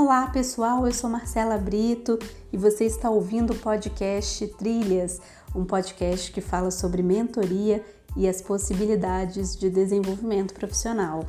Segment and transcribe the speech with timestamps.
[0.00, 2.20] Olá pessoal, eu sou Marcela Brito
[2.52, 5.20] e você está ouvindo o podcast Trilhas,
[5.52, 7.84] um podcast que fala sobre mentoria
[8.16, 11.24] e as possibilidades de desenvolvimento profissional.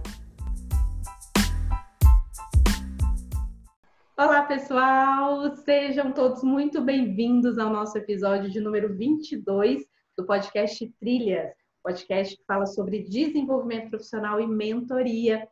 [4.16, 9.82] Olá pessoal, sejam todos muito bem-vindos ao nosso episódio de número 22
[10.16, 15.48] do podcast Trilhas, podcast que fala sobre desenvolvimento profissional e mentoria.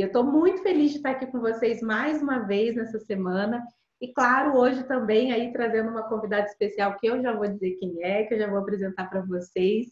[0.00, 3.62] E eu estou muito feliz de estar aqui com vocês mais uma vez nessa semana.
[4.00, 8.02] E claro, hoje também aí trazendo uma convidada especial que eu já vou dizer quem
[8.02, 9.88] é, que eu já vou apresentar para vocês.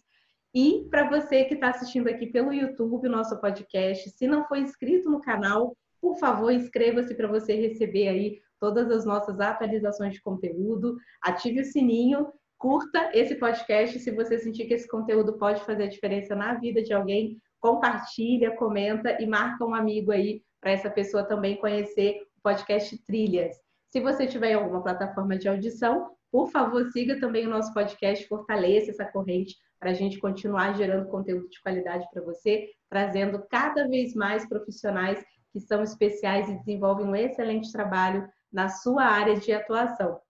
[0.55, 4.57] E para você que está assistindo aqui pelo YouTube, o nosso podcast, se não for
[4.57, 10.23] inscrito no canal, por favor, inscreva-se para você receber aí todas as nossas atualizações de
[10.23, 10.97] conteúdo.
[11.21, 15.91] Ative o sininho, curta esse podcast se você sentir que esse conteúdo pode fazer a
[15.91, 21.25] diferença na vida de alguém compartilha, comenta e marca um amigo aí para essa pessoa
[21.25, 23.57] também conhecer o podcast Trilhas.
[23.91, 28.91] Se você tiver alguma plataforma de audição, por favor, siga também o nosso podcast, fortaleça
[28.91, 34.15] essa corrente para a gente continuar gerando conteúdo de qualidade para você, trazendo cada vez
[34.15, 40.21] mais profissionais que são especiais e desenvolvem um excelente trabalho na sua área de atuação.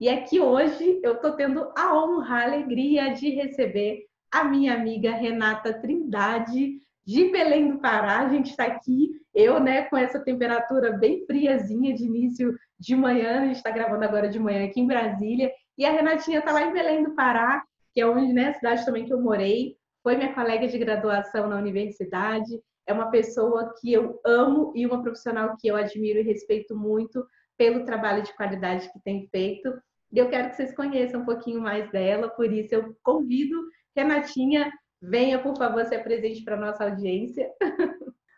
[0.00, 5.12] E aqui hoje eu estou tendo a honra, a alegria de receber a minha amiga
[5.12, 8.18] Renata Trindade, de Belém do Pará.
[8.18, 13.42] A gente está aqui, eu, né, com essa temperatura bem friazinha de início de manhã,
[13.42, 16.62] a gente está gravando agora de manhã aqui em Brasília, e a Renatinha está lá
[16.62, 17.62] em Belém do Pará,
[17.92, 21.56] que é onde, né, cidade também que eu morei, foi minha colega de graduação na
[21.56, 26.76] universidade, é uma pessoa que eu amo e uma profissional que eu admiro e respeito
[26.76, 27.24] muito
[27.56, 29.72] pelo trabalho de qualidade que tem feito.
[30.12, 33.56] E eu quero que vocês conheçam um pouquinho mais dela, por isso eu convido
[33.96, 37.48] Renatinha, venha, por favor, ser presente para a nossa audiência.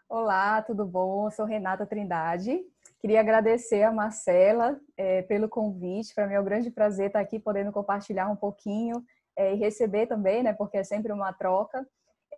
[0.07, 1.27] Olá, tudo bom?
[1.27, 2.61] Eu sou Renata Trindade.
[3.01, 6.15] Queria agradecer a Marcela é, pelo convite.
[6.15, 9.03] Para mim é um grande prazer estar aqui podendo compartilhar um pouquinho
[9.35, 10.53] é, e receber também, né?
[10.53, 11.87] Porque é sempre uma troca.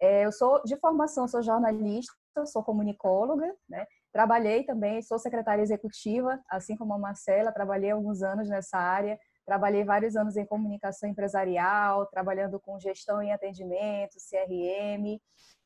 [0.00, 2.14] É, eu sou de formação, sou jornalista,
[2.46, 3.84] sou comunicóloga, né?
[4.12, 9.18] Trabalhei também, sou secretária executiva, assim como a Marcela, trabalhei alguns anos nessa área,
[9.48, 15.18] Trabalhei vários anos em comunicação empresarial, trabalhando com gestão em atendimento, CRM.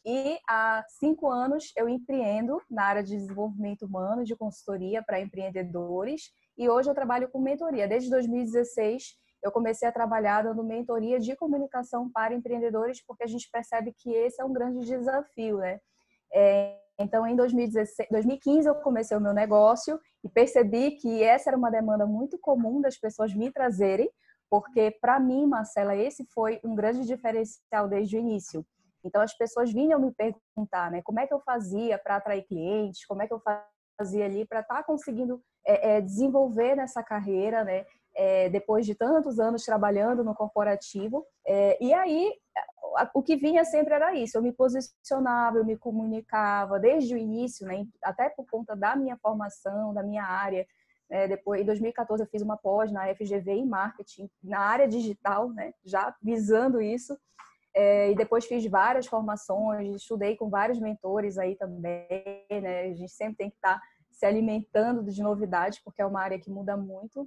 [0.07, 6.31] E há cinco anos eu empreendo na área de desenvolvimento humano, de consultoria para empreendedores.
[6.57, 7.89] E hoje eu trabalho com mentoria.
[7.89, 9.03] Desde 2016
[9.43, 14.15] eu comecei a trabalhar dando mentoria de comunicação para empreendedores, porque a gente percebe que
[14.15, 15.81] esse é um grande desafio, né?
[16.33, 21.57] É, então, em 2016, 2015, eu comecei o meu negócio e percebi que essa era
[21.57, 24.11] uma demanda muito comum das pessoas me trazerem,
[24.49, 28.65] porque para mim, Marcela, esse foi um grande diferencial desde o início.
[29.05, 33.05] Então, as pessoas vinham me perguntar, né, como é que eu fazia para atrair clientes,
[33.05, 33.43] como é que eu
[33.99, 37.85] fazia ali para estar tá conseguindo é, é, desenvolver nessa carreira, né,
[38.15, 41.27] é, depois de tantos anos trabalhando no corporativo.
[41.47, 42.33] É, e aí,
[43.15, 47.67] o que vinha sempre era isso, eu me posicionava, eu me comunicava desde o início,
[47.67, 50.67] né, até por conta da minha formação, da minha área.
[51.11, 55.49] É, depois, em 2014, eu fiz uma pós na FGV em marketing, na área digital,
[55.51, 57.19] né, já visando isso.
[57.75, 62.07] É, e depois fiz várias formações, estudei com vários mentores aí também,
[62.51, 62.83] né?
[62.83, 66.39] A gente sempre tem que estar tá se alimentando de novidades, porque é uma área
[66.39, 67.27] que muda muito.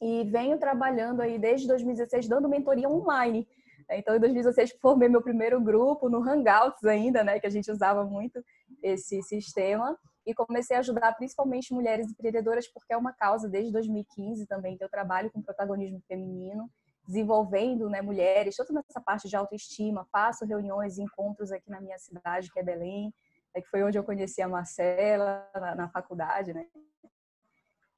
[0.00, 3.46] E venho trabalhando aí desde 2016 dando mentoria online.
[3.90, 8.04] Então, em 2016, formei meu primeiro grupo no Hangouts ainda, né, que a gente usava
[8.04, 8.42] muito
[8.82, 9.96] esse sistema.
[10.26, 14.82] E comecei a ajudar principalmente mulheres empreendedoras, porque é uma causa desde 2015 também que
[14.82, 16.68] eu trabalho com protagonismo feminino,
[17.06, 22.50] desenvolvendo né, mulheres, tanto nessa parte de autoestima, faço reuniões encontros aqui na minha cidade,
[22.52, 23.14] que é Belém,
[23.54, 26.66] é que foi onde eu conheci a Marcela na, na faculdade, né?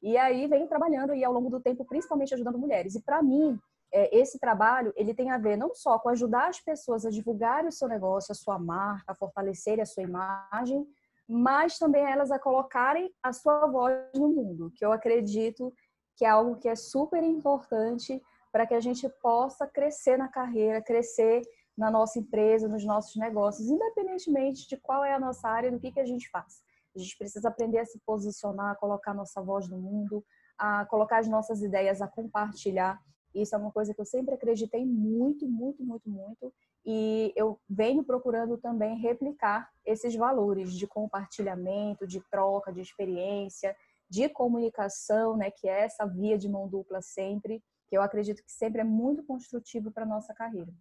[0.02, 2.94] E aí venho trabalhando e ao longo do tempo, principalmente ajudando mulheres.
[2.94, 3.58] E para mim,
[3.92, 7.64] é, esse trabalho ele tem a ver não só com ajudar as pessoas a divulgar
[7.64, 10.86] o seu negócio, a sua marca, a fortalecer a sua imagem,
[11.28, 15.72] mas também elas a colocarem a sua voz no mundo, que eu acredito
[16.16, 18.20] que é algo que é super importante
[18.50, 21.42] para que a gente possa crescer na carreira, crescer
[21.76, 25.92] na nossa empresa, nos nossos negócios, independentemente de qual é a nossa área, do que,
[25.92, 26.60] que a gente faz.
[26.98, 30.24] A gente precisa aprender a se posicionar, a colocar nossa voz no mundo,
[30.58, 33.00] a colocar as nossas ideias, a compartilhar.
[33.34, 36.52] Isso é uma coisa que eu sempre acreditei muito, muito, muito, muito.
[36.84, 43.76] E eu venho procurando também replicar esses valores de compartilhamento, de troca, de experiência,
[44.10, 48.50] de comunicação, né, que é essa via de mão dupla sempre, que eu acredito que
[48.50, 50.72] sempre é muito construtivo para nossa carreira.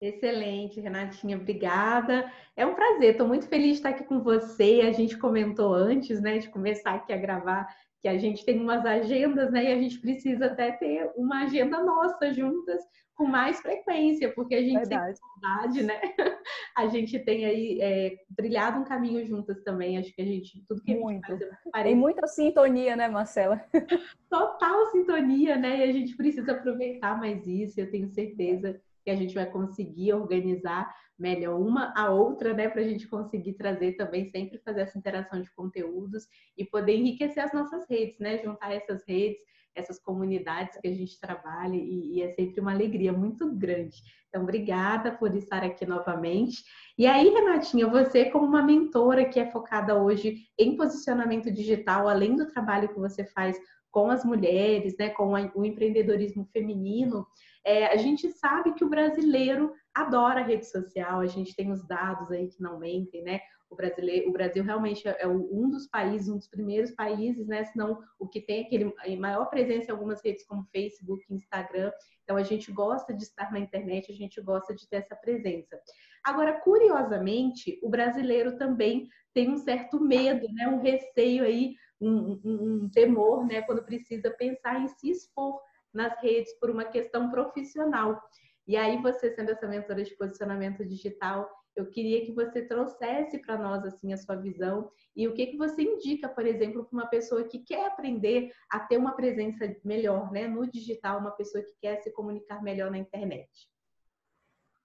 [0.00, 2.30] Excelente, Renatinha, obrigada.
[2.56, 4.82] É um prazer, estou muito feliz de estar aqui com você.
[4.84, 7.66] A gente comentou antes, né, de começar aqui a gravar,
[8.00, 11.82] que a gente tem umas agendas, né, e a gente precisa até ter uma agenda
[11.82, 12.82] nossa juntas
[13.14, 15.18] com mais frequência, porque a gente Verdade.
[15.18, 16.00] tem saudade, né?
[16.76, 19.96] A gente tem aí é, trilhado um caminho juntas também.
[19.96, 21.32] Acho que a gente, tudo que Muito.
[21.32, 21.84] a gente faz...
[21.84, 23.64] Tem muita sintonia, né, Marcela?
[24.28, 25.78] Total sintonia, né?
[25.78, 27.80] E a gente precisa aproveitar mais isso.
[27.80, 32.80] Eu tenho certeza que a gente vai conseguir organizar melhor uma a outra, né, para
[32.80, 37.52] a gente conseguir trazer também, sempre fazer essa interação de conteúdos e poder enriquecer as
[37.52, 39.40] nossas redes, né, juntar essas redes,
[39.74, 44.02] essas comunidades que a gente trabalha e, e é sempre uma alegria muito grande.
[44.28, 46.62] Então, obrigada por estar aqui novamente.
[46.96, 52.36] E aí, Renatinha, você como uma mentora que é focada hoje em posicionamento digital, além
[52.36, 53.58] do trabalho que você faz
[53.94, 57.24] com as mulheres, né, com o empreendedorismo feminino,
[57.64, 62.28] é, a gente sabe que o brasileiro adora rede social, a gente tem os dados
[62.32, 63.38] aí que não mentem, né?
[63.70, 67.64] O, brasileiro, o Brasil realmente é um dos países, um dos primeiros países, né?
[67.64, 71.92] Se não o que tem aquele maior presença em algumas redes como Facebook, Instagram.
[72.24, 75.78] Então a gente gosta de estar na internet, a gente gosta de ter essa presença.
[76.24, 80.66] Agora, curiosamente, o brasileiro também tem um certo medo, né?
[80.66, 81.74] Um receio aí,
[82.06, 83.62] um, um, um temor, né?
[83.62, 85.60] Quando precisa pensar em se expor
[85.92, 88.20] nas redes por uma questão profissional.
[88.66, 93.58] E aí, você sendo essa mentora de posicionamento digital, eu queria que você trouxesse para
[93.58, 97.06] nós assim a sua visão e o que que você indica, por exemplo, para uma
[97.06, 101.74] pessoa que quer aprender a ter uma presença melhor, né, no digital, uma pessoa que
[101.80, 103.48] quer se comunicar melhor na internet.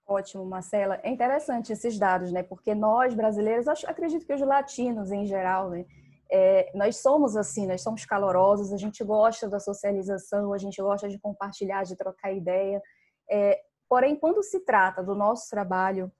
[0.05, 0.99] Ótimo, Marcela.
[1.03, 2.41] É interessante esses dados, né?
[2.41, 5.85] Porque nós brasileiros, acredito que os latinos em geral, né,
[6.31, 11.09] é, nós somos assim, nós somos calorosos, a gente gosta da socialização, a gente gosta
[11.09, 12.81] de compartilhar, de trocar ideia.
[13.29, 16.11] É, porém, quando se trata do nosso trabalho,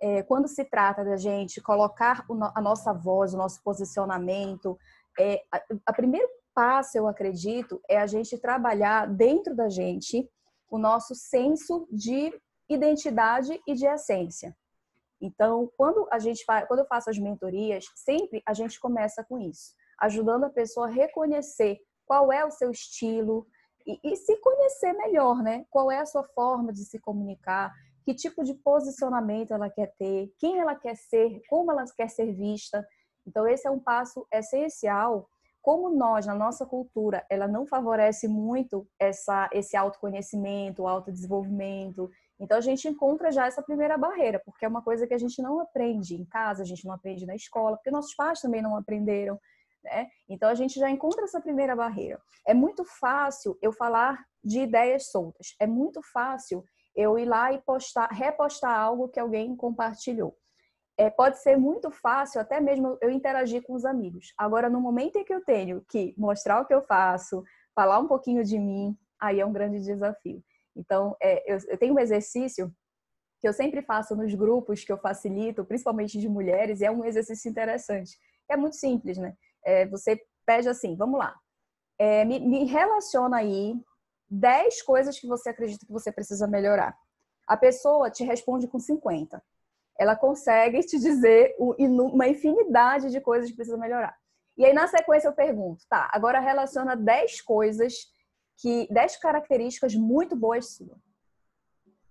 [0.00, 4.78] é, quando se trata da gente colocar a nossa voz, o nosso posicionamento,
[5.18, 10.28] é, a, a primeiro passo, eu acredito, é a gente trabalhar dentro da gente
[10.70, 12.32] o nosso senso de
[12.68, 14.54] identidade e de essência.
[15.20, 19.72] Então, quando a gente quando eu faço as mentorias, sempre a gente começa com isso,
[20.00, 23.46] ajudando a pessoa a reconhecer qual é o seu estilo
[23.86, 25.64] e, e se conhecer melhor, né?
[25.70, 27.72] Qual é a sua forma de se comunicar,
[28.04, 32.32] que tipo de posicionamento ela quer ter, quem ela quer ser, como ela quer ser
[32.32, 32.86] vista.
[33.26, 35.28] Então, esse é um passo essencial.
[35.62, 42.60] Como nós, na nossa cultura, ela não favorece muito essa, esse autoconhecimento, autodesenvolvimento, então a
[42.60, 46.14] gente encontra já essa primeira barreira, porque é uma coisa que a gente não aprende
[46.14, 49.38] em casa, a gente não aprende na escola, porque nossos pais também não aprenderam.
[49.82, 50.08] Né?
[50.28, 52.20] Então a gente já encontra essa primeira barreira.
[52.46, 55.54] É muito fácil eu falar de ideias soltas.
[55.60, 56.64] É muito fácil
[56.96, 60.36] eu ir lá e postar, repostar algo que alguém compartilhou.
[60.96, 64.32] É, pode ser muito fácil até mesmo eu interagir com os amigos.
[64.38, 67.42] Agora, no momento em que eu tenho que mostrar o que eu faço,
[67.74, 70.42] falar um pouquinho de mim, aí é um grande desafio.
[70.76, 72.72] Então, é, eu, eu tenho um exercício
[73.40, 77.04] que eu sempre faço nos grupos que eu facilito, principalmente de mulheres, e é um
[77.04, 78.18] exercício interessante.
[78.48, 79.36] É muito simples, né?
[79.64, 81.34] É, você pede assim, vamos lá,
[81.98, 83.74] é, me, me, relaciona aí
[84.28, 86.96] 10 coisas que você acredita que você precisa melhorar.
[87.46, 89.42] A pessoa te responde com 50.
[89.98, 94.16] Ela consegue te dizer uma infinidade de coisas que precisa melhorar.
[94.56, 98.06] E aí, na sequência, eu pergunto, tá, agora relaciona 10 coisas
[98.56, 100.98] que 10 características muito boas suas.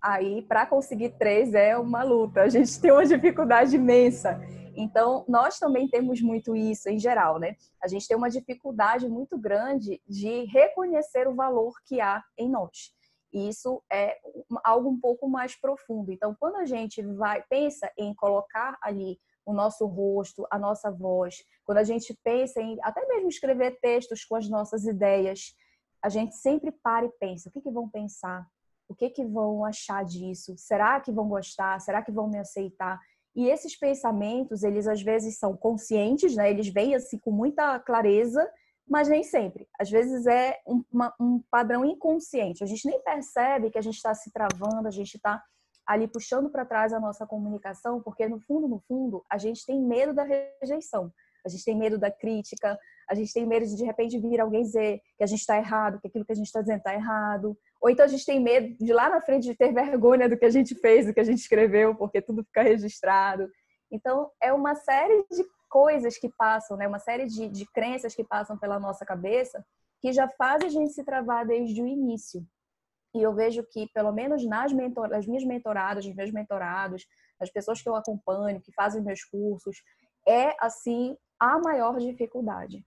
[0.02, 2.42] Aí, para conseguir três é uma luta.
[2.42, 4.40] A gente tem uma dificuldade imensa.
[4.76, 7.56] Então, nós também temos muito isso em geral, né?
[7.82, 12.92] A gente tem uma dificuldade muito grande de reconhecer o valor que há em nós.
[13.32, 14.18] E isso é
[14.64, 16.12] algo um pouco mais profundo.
[16.12, 21.44] Então, quando a gente vai pensa em colocar ali o nosso rosto, a nossa voz,
[21.66, 25.56] quando a gente pensa em até mesmo escrever textos com as nossas ideias,
[26.04, 28.46] a gente sempre para e pensa: o que, que vão pensar?
[28.88, 30.56] O que, que vão achar disso?
[30.58, 31.80] Será que vão gostar?
[31.80, 33.00] Será que vão me aceitar?
[33.36, 36.50] E esses pensamentos, eles às vezes são conscientes, né?
[36.50, 38.48] Eles vêm assim com muita clareza,
[38.88, 39.68] mas nem sempre.
[39.80, 42.64] Às vezes é um, uma, um padrão inconsciente.
[42.64, 45.42] A gente nem percebe que a gente está se travando, a gente está
[45.88, 49.82] ali puxando para trás a nossa comunicação, porque no fundo, no fundo, a gente tem
[49.82, 51.12] medo da rejeição
[51.46, 52.80] a gente tem medo da crítica,
[53.10, 56.00] a gente tem medo de de repente vir alguém dizer que a gente está errado,
[56.00, 57.58] que aquilo que a gente está dizendo está errado.
[57.82, 60.46] Ou então a gente tem medo de lá na frente de ter vergonha do que
[60.46, 63.50] a gente fez, do que a gente escreveu, porque tudo fica registrado.
[63.92, 66.88] Então é uma série de coisas que passam, né?
[66.88, 69.66] uma série de, de crenças que passam pela nossa cabeça
[70.04, 72.46] que já fazem a gente se travar desde o início.
[73.16, 77.08] E eu vejo que, pelo menos nas, mentor, nas minhas mentoradas, nos meus mentorados,
[77.40, 79.82] as pessoas que eu acompanho, que fazem meus cursos,
[80.28, 82.86] é assim a maior dificuldade.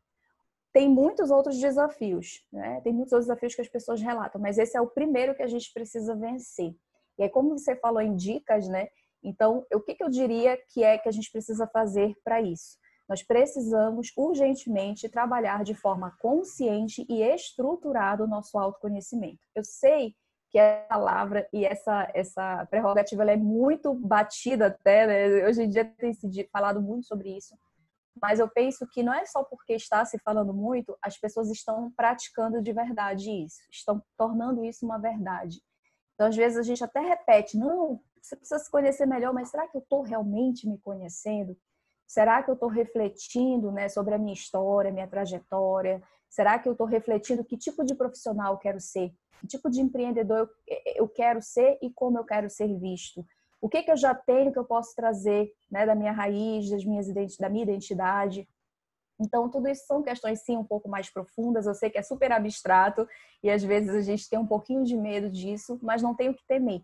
[0.77, 2.83] Tem muitos outros desafios, né?
[2.83, 5.47] Tem muitos outros desafios que as pessoas relatam, mas esse é o primeiro que a
[5.47, 6.77] gente precisa vencer.
[7.19, 8.89] E aí, como você falou em dicas, né?
[9.25, 12.77] Então, o que, que eu diria que é que a gente precisa fazer para isso?
[13.09, 19.41] Nós precisamos urgentemente trabalhar de forma consciente e estruturada o nosso autoconhecimento.
[19.55, 20.15] Eu sei
[20.51, 25.49] que a palavra e essa, essa prerrogativa é muito batida até, né?
[25.49, 27.57] hoje em dia tem se falado muito sobre isso,
[28.21, 31.91] mas eu penso que não é só porque está se falando muito, as pessoas estão
[31.97, 35.61] praticando de verdade isso, estão tornando isso uma verdade.
[36.15, 39.69] Então, às vezes, a gente até repete, não, você precisa se conhecer melhor, mas será
[39.69, 41.57] que eu estou realmente me conhecendo?
[42.07, 46.03] Será que eu estou refletindo né, sobre a minha história, minha trajetória?
[46.29, 49.13] Será que eu estou refletindo que tipo de profissional eu quero ser?
[49.41, 50.49] Que tipo de empreendedor
[50.95, 53.25] eu quero ser e como eu quero ser visto?
[53.61, 56.85] O que, que eu já tenho que eu posso trazer né, da minha raiz, das
[56.85, 57.07] minhas,
[57.39, 58.49] da minha identidade?
[59.19, 61.67] Então, tudo isso são questões, sim, um pouco mais profundas.
[61.67, 63.09] Eu sei que é super abstrato
[63.43, 66.35] e às vezes a gente tem um pouquinho de medo disso, mas não tem o
[66.35, 66.83] que temer.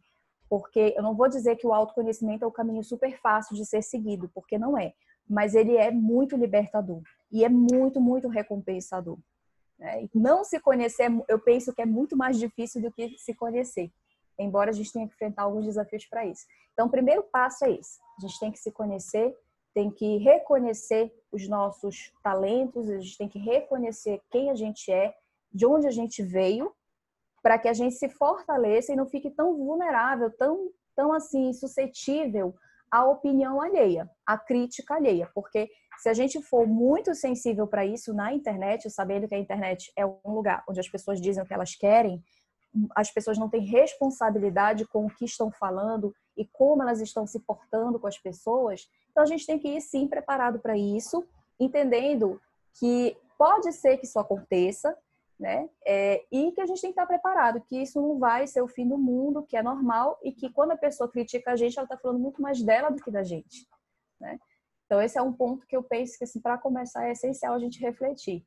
[0.49, 3.83] Porque eu não vou dizer que o autoconhecimento é o caminho super fácil de ser
[3.83, 4.95] seguido, porque não é.
[5.29, 9.19] Mas ele é muito libertador e é muito, muito recompensador.
[9.79, 10.09] Né?
[10.14, 13.91] Não se conhecer, eu penso que é muito mais difícil do que se conhecer,
[14.42, 16.44] embora a gente tenha que enfrentar alguns desafios para isso.
[16.72, 19.34] Então, o primeiro passo é esse: a gente tem que se conhecer,
[19.75, 25.14] tem que reconhecer os nossos talentos, a gente tem que reconhecer quem a gente é,
[25.52, 26.72] de onde a gente veio,
[27.42, 32.54] para que a gente se fortaleça e não fique tão vulnerável, tão, tão assim suscetível
[32.90, 38.12] à opinião alheia, à crítica alheia, porque se a gente for muito sensível para isso
[38.12, 41.54] na internet, sabendo que a internet é um lugar onde as pessoas dizem o que
[41.54, 42.22] elas querem,
[42.95, 47.41] as pessoas não têm responsabilidade com o que estão falando e como elas estão se
[47.41, 51.26] portando com as pessoas, então a gente tem que ir sim preparado para isso,
[51.61, 52.41] entendendo
[52.75, 54.97] que pode ser que isso aconteça,
[55.38, 55.69] né?
[55.85, 58.69] É, e que a gente tem que estar preparado, que isso não vai ser o
[58.69, 61.85] fim do mundo, que é normal e que quando a pessoa critica a gente, ela
[61.85, 63.69] está falando muito mais dela do que da gente,
[64.21, 64.38] né?
[64.87, 67.59] Então esse é um ponto que eu penso que assim, para começar é essencial a
[67.59, 68.47] gente refletir.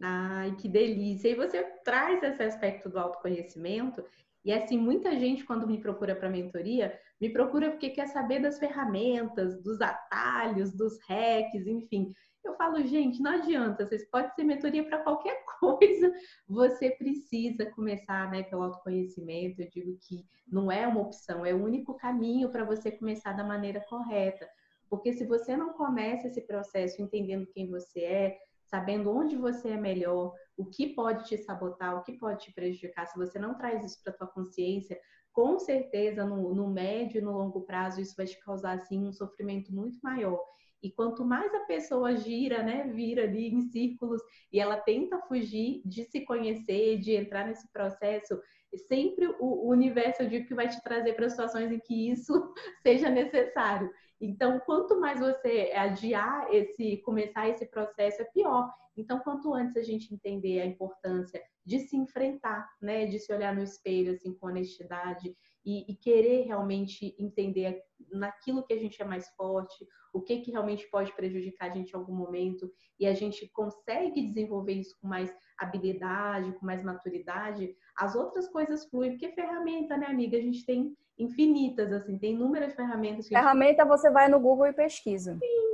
[0.00, 1.28] Ai, que delícia!
[1.28, 4.04] E você traz esse aspecto do autoconhecimento
[4.44, 8.58] e assim, muita gente quando me procura para mentoria, me procura porque quer saber das
[8.58, 12.12] ferramentas, dos atalhos, dos hacks, enfim.
[12.44, 16.12] Eu falo, gente, não adianta, vocês podem ser mentoria para qualquer coisa,
[16.46, 19.62] você precisa começar né, pelo autoconhecimento.
[19.62, 23.44] Eu digo que não é uma opção, é o único caminho para você começar da
[23.44, 24.46] maneira correta.
[24.90, 29.76] Porque se você não começa esse processo entendendo quem você é, sabendo onde você é
[29.76, 33.84] melhor, o que pode te sabotar, o que pode te prejudicar, se você não traz
[33.84, 34.98] isso para tua consciência,
[35.32, 39.12] com certeza no, no médio e no longo prazo isso vai te causar assim um
[39.12, 40.40] sofrimento muito maior.
[40.84, 44.20] E quanto mais a pessoa gira, né, vira ali em círculos
[44.52, 48.38] e ela tenta fugir de se conhecer, de entrar nesse processo,
[48.86, 52.32] sempre o, universo eu digo que vai te trazer para situações em que isso
[52.82, 53.90] seja necessário.
[54.20, 58.72] Então, quanto mais você adiar esse, começar esse processo, é pior.
[58.96, 63.54] Então, quanto antes a gente entender a importância de se enfrentar, né, de se olhar
[63.54, 69.04] no espelho assim com honestidade e, e, querer realmente entender naquilo que a gente é
[69.04, 73.14] mais forte, o que que realmente pode prejudicar a gente em algum momento e a
[73.14, 79.32] gente consegue desenvolver isso com mais habilidade, com mais maturidade, as outras coisas fluem, porque
[79.32, 83.28] ferramenta, né, amiga, a gente tem infinitas, assim, tem inúmeras ferramentas.
[83.28, 85.38] Ferramenta você vai no Google e pesquisa.
[85.38, 85.64] Sim.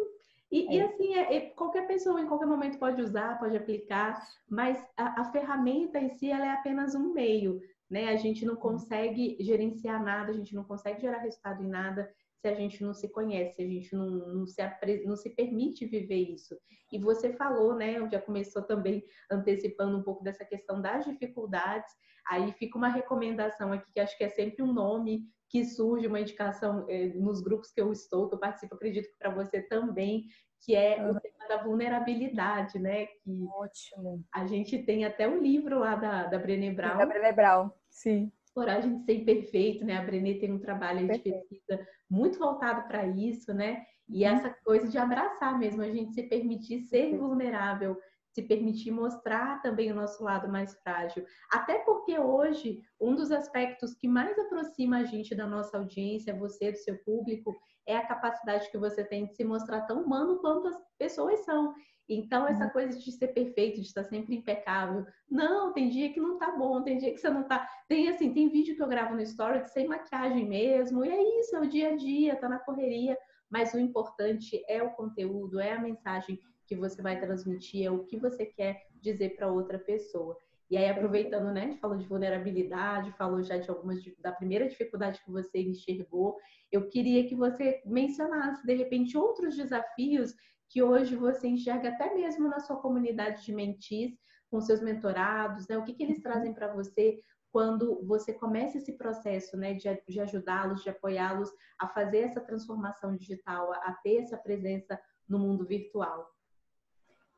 [0.50, 0.73] E, é.
[0.73, 5.20] e assim, é, é, qualquer pessoa em qualquer momento pode usar, pode aplicar, mas a,
[5.20, 8.09] a ferramenta em si ela é apenas um meio né?
[8.09, 12.49] A gente não consegue gerenciar nada, a gente não consegue gerar resultado em nada se
[12.49, 14.62] a gente não se conhece, se a gente não, não, se,
[15.04, 16.56] não se permite viver isso.
[16.90, 18.09] E você falou, né?
[18.11, 21.92] Já começou também antecipando um pouco dessa questão das dificuldades.
[22.26, 26.20] Aí fica uma recomendação aqui, que acho que é sempre um nome que surge, uma
[26.20, 30.26] indicação eh, nos grupos que eu estou, que eu participo, acredito que para você também,
[30.61, 33.06] que é o tema da vulnerabilidade, né?
[33.06, 34.25] Que Ótimo.
[34.32, 36.99] A gente tem até um livro lá da, da Brené Brown.
[36.99, 38.32] Da Brené Brown, sim.
[38.54, 39.97] Coragem de ser imperfeito, né?
[39.97, 43.85] A Brené tem um trabalho de pesquisa muito voltado para isso, né?
[44.09, 44.35] E uhum.
[44.35, 47.97] essa coisa de abraçar mesmo, a gente se permitir ser vulnerável,
[48.33, 51.25] se permitir mostrar também o nosso lado mais frágil.
[51.53, 56.71] Até porque hoje, um dos aspectos que mais aproxima a gente da nossa audiência, você,
[56.71, 57.57] do seu público,
[57.87, 61.75] é a capacidade que você tem de se mostrar tão humano quanto as pessoas são.
[62.09, 62.71] Então, essa uhum.
[62.71, 65.07] coisa de ser perfeito, de estar sempre impecável.
[65.31, 67.69] Não, tem dia que não tá bom, tem dia que você não tá.
[67.89, 71.55] Tem assim, tem vídeo que eu gravo no story sem maquiagem mesmo, e é isso,
[71.55, 73.17] é o dia a dia, tá na correria.
[73.49, 76.39] Mas o importante é o conteúdo, é a mensagem
[76.71, 80.39] que você vai transmitir, é o que você quer dizer para outra pessoa.
[80.71, 85.33] E aí, aproveitando, né, falou de vulnerabilidade, falou já de algumas da primeira dificuldade que
[85.33, 86.37] você enxergou,
[86.71, 90.33] eu queria que você mencionasse, de repente, outros desafios
[90.69, 94.17] que hoje você enxerga até mesmo na sua comunidade de mentis,
[94.49, 95.77] com seus mentorados, né?
[95.77, 97.19] O que, que eles trazem para você
[97.50, 101.50] quando você começa esse processo, né, de, de ajudá-los, de apoiá-los
[101.81, 104.97] a fazer essa transformação digital, a, a ter essa presença
[105.29, 106.31] no mundo virtual?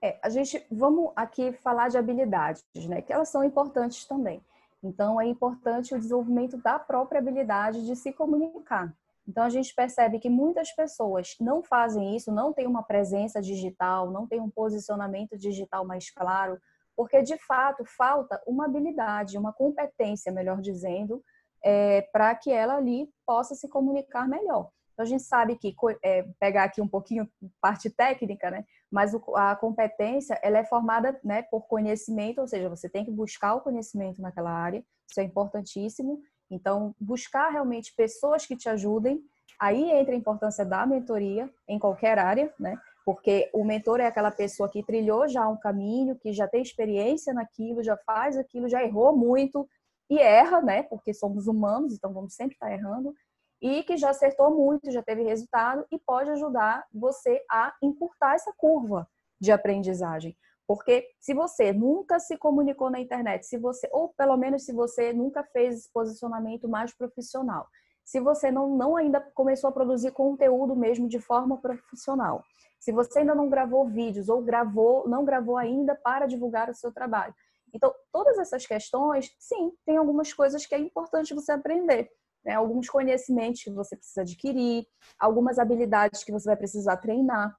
[0.03, 3.01] É, a gente vamos aqui falar de habilidades, né?
[3.01, 4.43] Que elas são importantes também.
[4.83, 8.93] Então é importante o desenvolvimento da própria habilidade de se comunicar.
[9.29, 14.11] Então a gente percebe que muitas pessoas não fazem isso, não tem uma presença digital,
[14.11, 16.59] não tem um posicionamento digital mais claro,
[16.97, 21.23] porque de fato falta uma habilidade, uma competência, melhor dizendo,
[21.63, 24.69] é, para que ela ali possa se comunicar melhor.
[24.93, 27.29] Então, a gente sabe que, é, pegar aqui um pouquinho
[27.61, 28.65] parte técnica, né?
[28.93, 33.55] Mas a competência, ela é formada né, por conhecimento, ou seja, você tem que buscar
[33.55, 36.21] o conhecimento naquela área, isso é importantíssimo.
[36.51, 39.23] Então, buscar realmente pessoas que te ajudem.
[39.59, 42.77] Aí entra a importância da mentoria em qualquer área, né?
[43.07, 47.33] Porque o mentor é aquela pessoa que trilhou já um caminho, que já tem experiência
[47.33, 49.67] naquilo, já faz aquilo, já errou muito
[50.11, 50.83] e erra, né?
[50.83, 53.15] Porque somos humanos, então vamos sempre estar errando
[53.63, 58.53] e que já acertou muito, já teve resultado e pode ajudar você a encurtar essa
[58.53, 59.09] curva
[59.41, 60.37] de aprendizagem.
[60.67, 65.13] Porque se você nunca se comunicou na internet, se você ou pelo menos se você
[65.13, 67.69] nunca fez esse posicionamento mais profissional,
[68.05, 72.43] se você não, não ainda começou a produzir conteúdo mesmo de forma profissional,
[72.81, 76.91] se você ainda não gravou vídeos ou gravou, não gravou ainda para divulgar o seu
[76.91, 77.33] trabalho.
[77.73, 82.11] Então, todas essas questões, sim, tem algumas coisas que é importante você aprender
[82.45, 82.55] né?
[82.55, 84.87] alguns conhecimentos que você precisa adquirir,
[85.19, 87.57] algumas habilidades que você vai precisar treinar.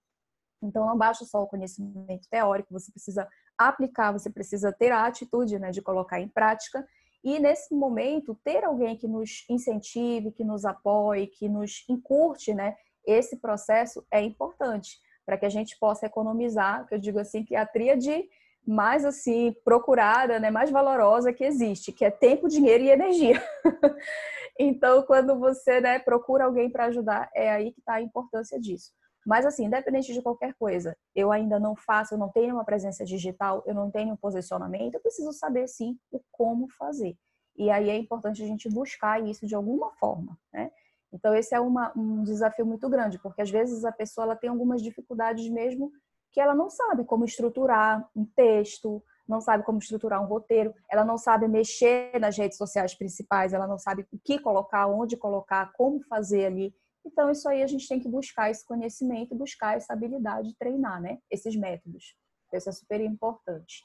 [0.61, 5.59] Então, não basta só o conhecimento teórico, você precisa aplicar, você precisa ter a atitude
[5.59, 6.85] né, de colocar em prática.
[7.23, 12.75] E nesse momento, ter alguém que nos incentive, que nos apoie, que nos encurte né,
[13.05, 17.55] esse processo é importante para que a gente possa economizar, que eu digo assim, que
[17.55, 18.25] a tríade
[18.65, 23.43] mais assim procurada, né, mais valorosa que existe, que é tempo, dinheiro e energia.
[24.57, 28.91] então, quando você né, procura alguém para ajudar, é aí que está a importância disso.
[29.25, 33.05] Mas assim, independente de qualquer coisa, eu ainda não faço, eu não tenho uma presença
[33.05, 37.15] digital, eu não tenho um posicionamento, eu preciso saber sim o como fazer.
[37.55, 40.71] E aí é importante a gente buscar isso de alguma forma, né?
[41.11, 44.49] Então esse é uma, um desafio muito grande, porque às vezes a pessoa ela tem
[44.49, 45.91] algumas dificuldades mesmo
[46.33, 51.05] que ela não sabe como estruturar um texto, não sabe como estruturar um roteiro, ela
[51.05, 55.71] não sabe mexer nas redes sociais principais, ela não sabe o que colocar, onde colocar,
[55.73, 56.75] como fazer ali.
[57.05, 60.99] Então, isso aí a gente tem que buscar esse conhecimento, buscar essa habilidade de treinar,
[60.99, 61.19] né?
[61.29, 62.15] Esses métodos.
[62.51, 63.83] Isso é super importante.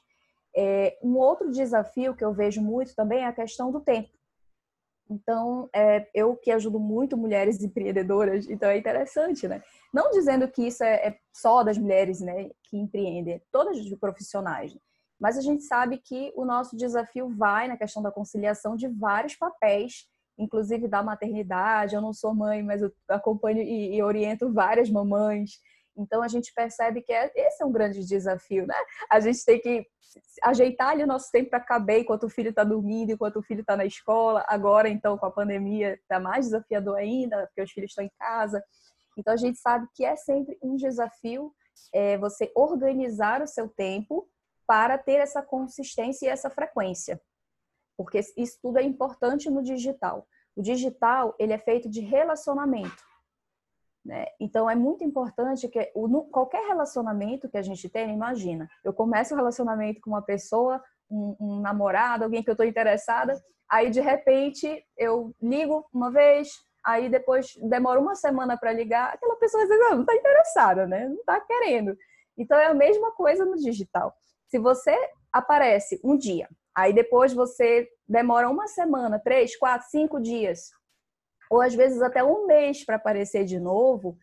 [0.55, 4.09] É, um outro desafio que eu vejo muito também é a questão do tempo.
[5.09, 9.61] Então, é, eu que ajudo muito mulheres empreendedoras, então é interessante, né?
[9.93, 13.89] Não dizendo que isso é, é só das mulheres né, que empreendem, é todas as
[13.99, 14.73] profissionais.
[14.73, 14.79] Né?
[15.19, 19.35] Mas a gente sabe que o nosso desafio vai na questão da conciliação de vários
[19.35, 20.05] papéis,
[20.37, 21.95] inclusive da maternidade.
[21.95, 25.59] Eu não sou mãe, mas eu acompanho e, e oriento várias mamães.
[25.99, 28.75] Então a gente percebe que é, esse é um grande desafio, né?
[29.09, 29.85] A gente tem que
[30.43, 33.61] ajeitar ali o nosso tempo para caber enquanto o filho está dormindo, enquanto o filho
[33.61, 34.43] está na escola.
[34.47, 38.63] Agora, então, com a pandemia, está mais desafiador ainda, porque os filhos estão em casa.
[39.17, 41.53] Então a gente sabe que é sempre um desafio
[41.93, 44.27] é, você organizar o seu tempo
[44.65, 47.21] para ter essa consistência e essa frequência.
[47.97, 50.25] Porque isso tudo é importante no digital.
[50.55, 53.08] O digital, ele é feito de relacionamento.
[54.09, 54.25] Né?
[54.39, 59.35] Então, é muito importante que o, qualquer relacionamento que a gente tenha, imagina, eu começo
[59.35, 64.01] um relacionamento com uma pessoa, um, um namorado, alguém que eu estou interessada, aí de
[64.01, 66.49] repente eu ligo uma vez,
[66.83, 71.07] aí depois demora uma semana para ligar, aquela pessoa diz, não, não está interessada, né?
[71.07, 71.95] não está querendo.
[72.35, 74.11] Então, é a mesma coisa no digital.
[74.47, 74.97] Se você
[75.31, 80.71] aparece um dia, aí depois você demora uma semana, três, quatro, cinco dias
[81.49, 84.17] ou às vezes até um mês para aparecer de novo,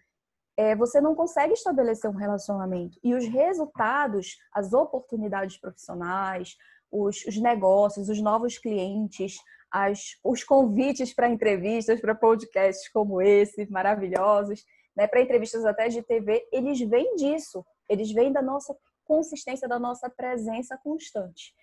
[0.57, 2.99] é, você não consegue estabelecer um relacionamento.
[3.03, 6.57] E os resultados, as oportunidades profissionais,
[6.91, 9.37] os, os negócios, os novos clientes,
[9.71, 14.65] as, os convites para entrevistas, para podcasts como esse, maravilhosos,
[14.97, 19.79] né, para entrevistas até de TV, eles vêm disso, eles vêm da nossa consistência, da
[19.79, 21.55] nossa presença constante.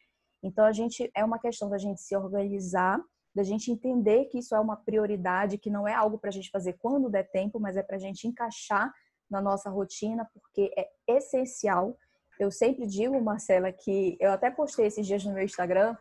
[0.43, 3.01] Então, a gente é uma questão da gente se organizar,
[3.33, 6.51] da gente entender que isso é uma prioridade, que não é algo para a gente
[6.51, 8.93] fazer quando der tempo, mas é para a gente encaixar
[9.29, 11.97] na nossa rotina, porque é essencial.
[12.39, 15.97] Eu sempre digo, Marcela, que eu até postei esses dias no meu Instagram,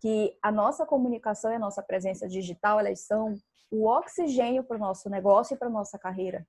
[0.00, 3.34] que a nossa comunicação e a nossa presença digital, elas são
[3.70, 6.46] o oxigênio para o nosso negócio e para a nossa carreira.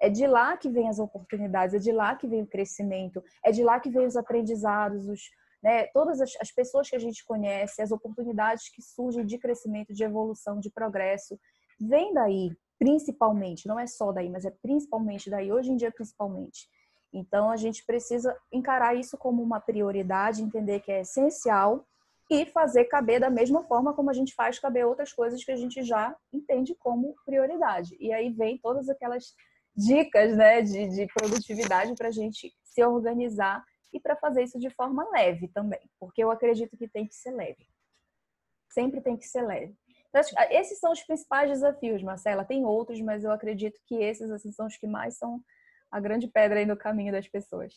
[0.00, 3.52] É de lá que vem as oportunidades, é de lá que vem o crescimento, é
[3.52, 5.30] de lá que vem os aprendizados, os,
[5.62, 9.92] né, todas as, as pessoas que a gente conhece, as oportunidades que surgem de crescimento,
[9.92, 11.38] de evolução, de progresso,
[11.80, 13.66] vem daí, principalmente.
[13.66, 16.68] Não é só daí, mas é principalmente daí, hoje em dia, principalmente.
[17.12, 21.86] Então, a gente precisa encarar isso como uma prioridade, entender que é essencial
[22.30, 25.56] e fazer caber da mesma forma como a gente faz caber outras coisas que a
[25.56, 27.94] gente já entende como prioridade.
[28.00, 29.34] E aí vem todas aquelas
[29.76, 34.70] dicas né, de, de produtividade para a gente se organizar e para fazer isso de
[34.70, 37.66] forma leve também, porque eu acredito que tem que ser leve.
[38.70, 39.74] Sempre tem que ser leve.
[40.08, 42.44] Então, esses são os principais desafios, Marcela.
[42.44, 45.42] Tem outros, mas eu acredito que esses assim, são os que mais são
[45.90, 47.74] a grande pedra aí no caminho das pessoas.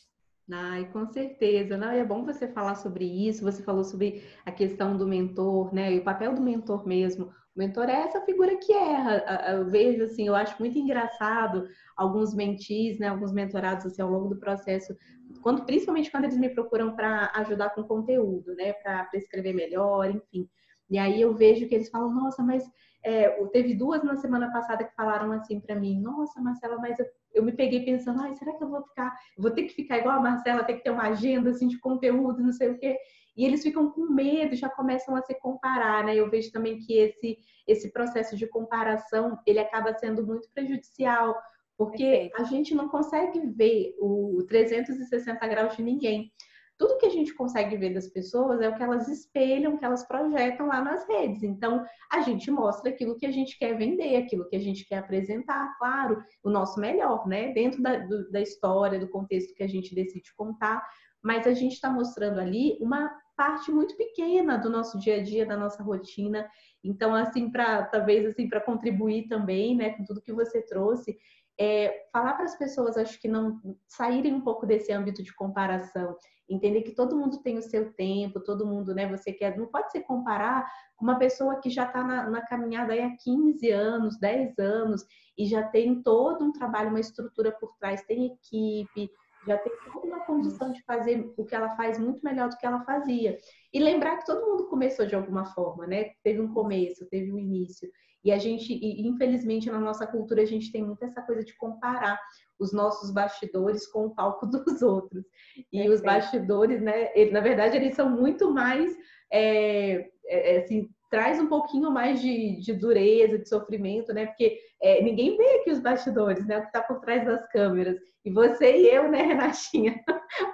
[0.51, 1.75] Ai, com certeza.
[1.75, 3.43] Não, é bom você falar sobre isso.
[3.43, 5.93] Você falou sobre a questão do mentor, né?
[5.93, 7.33] E o papel do mentor mesmo.
[7.55, 9.23] O mentor é essa figura que erra.
[9.51, 13.07] Eu vejo assim, eu acho muito engraçado alguns mentis, né?
[13.07, 14.95] Alguns mentorados assim ao longo do processo,
[15.41, 18.73] quando principalmente quando eles me procuram para ajudar com conteúdo, né?
[18.73, 20.49] Para escrever melhor, enfim.
[20.89, 22.63] E aí eu vejo que eles falam, nossa, mas
[23.03, 27.05] é, teve duas na semana passada que falaram assim para mim, nossa, Marcela, mas eu
[27.35, 30.17] eu me peguei pensando, ai, será que eu vou ficar, vou ter que ficar igual
[30.17, 32.97] a Marcela, ter que ter uma agenda assim de conteúdo, não sei o quê.
[33.35, 36.15] E eles ficam com medo, já começam a se comparar, né?
[36.15, 41.35] Eu vejo também que esse esse processo de comparação, ele acaba sendo muito prejudicial,
[41.75, 46.31] porque a gente não consegue ver o 360 graus de ninguém
[46.77, 50.05] tudo que a gente consegue ver das pessoas é o que elas espelham, que elas
[50.05, 51.41] projetam lá nas redes.
[51.43, 54.97] Então, a gente mostra aquilo que a gente quer vender, aquilo que a gente quer
[54.97, 57.53] apresentar, claro, o nosso melhor, né?
[57.53, 60.85] Dentro da, do, da história, do contexto que a gente decide contar,
[61.23, 65.45] mas a gente está mostrando ali uma parte muito pequena do nosso dia a dia,
[65.45, 66.49] da nossa rotina.
[66.83, 71.17] Então, assim, para talvez assim para contribuir também, né, com tudo que você trouxe,
[71.59, 76.17] é, falar para as pessoas, acho que não saírem um pouco desse âmbito de comparação,
[76.49, 79.07] entender que todo mundo tem o seu tempo, todo mundo, né?
[79.07, 82.93] Você quer, não pode se comparar com uma pessoa que já está na, na, caminhada
[82.93, 85.05] aí há 15 anos, 10 anos
[85.37, 89.09] e já tem todo um trabalho, uma estrutura por trás, tem equipe,
[89.45, 92.65] já tem toda uma condição de fazer o que ela faz muito melhor do que
[92.65, 93.37] ela fazia.
[93.73, 96.11] E lembrar que todo mundo começou de alguma forma, né?
[96.23, 97.89] Teve um começo, teve um início.
[98.25, 101.55] E a gente, e infelizmente, na nossa cultura, a gente tem muito essa coisa de
[101.57, 102.19] comparar
[102.57, 105.23] os nossos bastidores com o palco dos outros.
[105.55, 105.93] E Perfeito.
[105.93, 108.97] os bastidores, né, ele, na verdade, eles são muito mais,
[109.31, 114.25] é, é, é, assim, traz um pouquinho mais de, de dureza, de sofrimento, né?
[114.25, 116.57] Porque é, ninguém vê aqui os bastidores, né?
[116.57, 117.95] O que está por trás das câmeras.
[118.25, 120.03] E você e eu, né, Renatinha?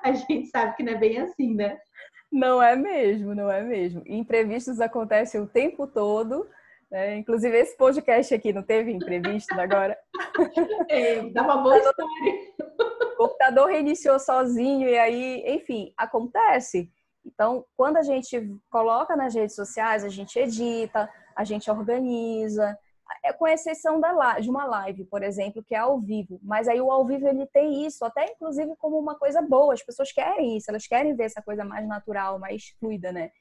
[0.04, 1.80] A gente sabe que não é bem assim, né?
[2.32, 4.04] Não é mesmo, não é mesmo.
[4.06, 6.48] Imprevistos acontecem o tempo todo
[6.94, 9.98] é, inclusive, esse podcast aqui não teve imprevisto agora?
[10.90, 12.06] É, dá uma boa história.
[13.14, 16.92] O computador reiniciou sozinho e aí, enfim, acontece.
[17.26, 22.78] Então, quando a gente coloca nas redes sociais, a gente edita, a gente organiza,
[23.24, 26.40] é com exceção da, de uma live, por exemplo, que é ao vivo.
[26.42, 29.74] Mas aí o ao vivo ele tem isso, até inclusive como uma coisa boa.
[29.74, 33.32] As pessoas querem isso, elas querem ver essa coisa mais natural, mais fluida, né?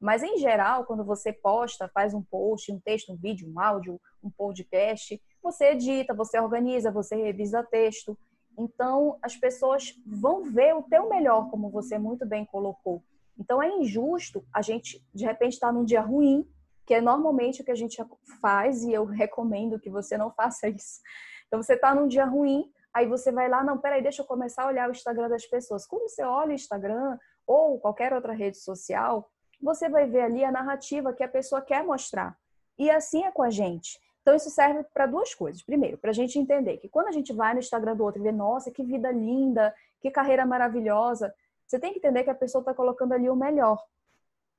[0.00, 4.00] Mas, em geral, quando você posta, faz um post, um texto, um vídeo, um áudio,
[4.22, 8.16] um podcast, você edita, você organiza, você revisa texto.
[8.56, 13.02] Então, as pessoas vão ver o teu melhor, como você muito bem colocou.
[13.38, 16.48] Então, é injusto a gente, de repente, estar tá num dia ruim,
[16.84, 18.02] que é normalmente o que a gente
[18.40, 21.00] faz, e eu recomendo que você não faça isso.
[21.46, 24.64] Então, você está num dia ruim, aí você vai lá, não, peraí, deixa eu começar
[24.64, 25.86] a olhar o Instagram das pessoas.
[25.86, 30.52] Quando você olha o Instagram ou qualquer outra rede social, você vai ver ali a
[30.52, 32.36] narrativa que a pessoa quer mostrar.
[32.78, 33.98] E assim é com a gente.
[34.22, 35.62] Então, isso serve para duas coisas.
[35.62, 38.24] Primeiro, para a gente entender que quando a gente vai no Instagram do outro e
[38.24, 41.34] vê, nossa, que vida linda, que carreira maravilhosa,
[41.68, 43.80] você tem que entender que a pessoa está colocando ali o melhor.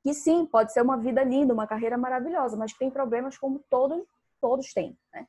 [0.02, 4.02] Que sim, pode ser uma vida linda, uma carreira maravilhosa, mas tem problemas como todos,
[4.40, 4.98] todos têm.
[5.14, 5.28] Né?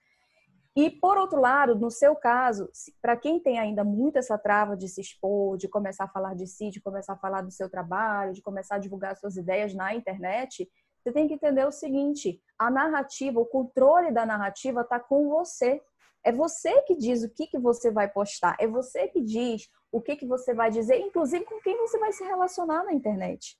[0.76, 2.70] E, por outro lado, no seu caso,
[3.02, 6.46] para quem tem ainda muito essa trava de se expor, de começar a falar de
[6.46, 9.94] si, de começar a falar do seu trabalho, de começar a divulgar suas ideias na
[9.94, 10.70] internet,
[11.02, 15.82] você tem que entender o seguinte: a narrativa, o controle da narrativa está com você.
[16.22, 20.00] É você que diz o que, que você vai postar, é você que diz o
[20.00, 23.58] que, que você vai dizer, inclusive com quem você vai se relacionar na internet.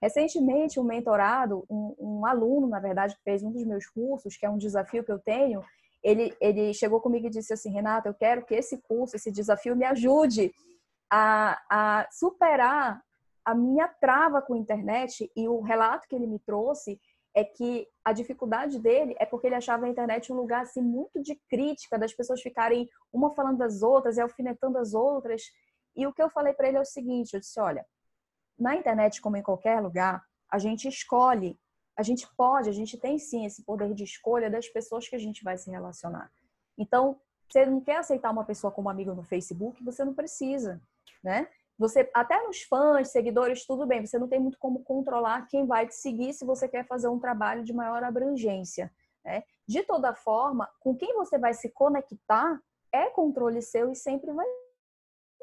[0.00, 4.46] Recentemente, um mentorado, um, um aluno, na verdade, que fez um dos meus cursos, que
[4.46, 5.62] é um desafio que eu tenho,
[6.02, 9.74] ele, ele chegou comigo e disse assim, Renata, eu quero que esse curso, esse desafio
[9.74, 10.52] me ajude
[11.10, 13.02] a, a superar
[13.44, 17.00] a minha trava com a internet e o relato que ele me trouxe
[17.34, 21.20] é que a dificuldade dele é porque ele achava a internet um lugar assim muito
[21.20, 25.42] de crítica, das pessoas ficarem uma falando das outras e alfinetando as outras.
[25.96, 27.84] E o que eu falei para ele é o seguinte, eu disse, olha,
[28.58, 31.58] na internet como em qualquer lugar, a gente escolhe
[31.96, 35.18] a gente pode, a gente tem sim esse poder de escolha das pessoas que a
[35.18, 36.30] gente vai se relacionar.
[36.76, 40.82] Então, você não quer aceitar uma pessoa como amigo no Facebook, você não precisa,
[41.22, 41.48] né?
[41.78, 45.86] Você até nos fãs, seguidores, tudo bem, você não tem muito como controlar quem vai
[45.86, 48.92] te seguir se você quer fazer um trabalho de maior abrangência,
[49.24, 49.42] né?
[49.66, 52.60] De toda forma, com quem você vai se conectar
[52.92, 54.46] é controle seu e sempre vai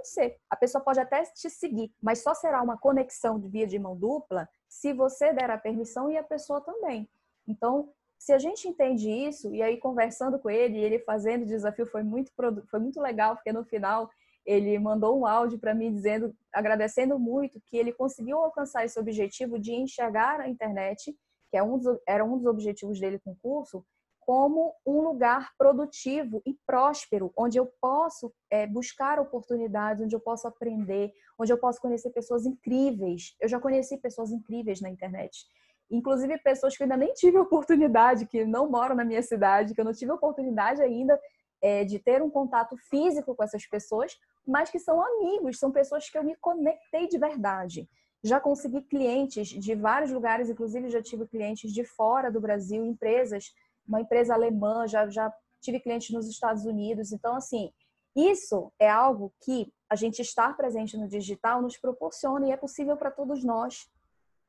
[0.04, 0.38] ser.
[0.50, 3.96] A pessoa pode até te seguir, mas só será uma conexão de via de mão
[3.96, 7.10] dupla se você der a permissão e a pessoa também.
[7.48, 11.88] Então, se a gente entende isso, e aí conversando com ele, ele fazendo o desafio
[11.88, 12.32] foi muito,
[12.70, 14.10] foi muito legal, porque no final
[14.46, 19.60] ele mandou um áudio para mim dizendo, agradecendo muito que ele conseguiu alcançar esse objetivo
[19.60, 21.16] de enxergar a internet,
[21.50, 23.86] que é um dos, era um dos objetivos dele com o curso,
[24.20, 30.48] como um lugar produtivo e próspero, onde eu posso é, buscar oportunidades, onde eu posso
[30.48, 33.36] aprender, onde eu posso conhecer pessoas incríveis.
[33.42, 35.46] Eu já conheci pessoas incríveis na internet.
[35.90, 39.82] Inclusive pessoas que eu ainda nem tive oportunidade, que não moram na minha cidade, que
[39.82, 41.20] eu não tive oportunidade ainda
[41.62, 46.10] é, de ter um contato físico com essas pessoas, mas que são amigos, são pessoas
[46.10, 47.90] que eu me conectei de verdade.
[48.24, 53.52] Já consegui clientes de vários lugares, inclusive já tive clientes de fora do Brasil, empresas
[53.88, 57.12] uma empresa alemã, já, já tive clientes nos Estados Unidos.
[57.12, 57.72] Então, assim,
[58.16, 62.96] isso é algo que a gente estar presente no digital nos proporciona e é possível
[62.96, 63.90] para todos nós.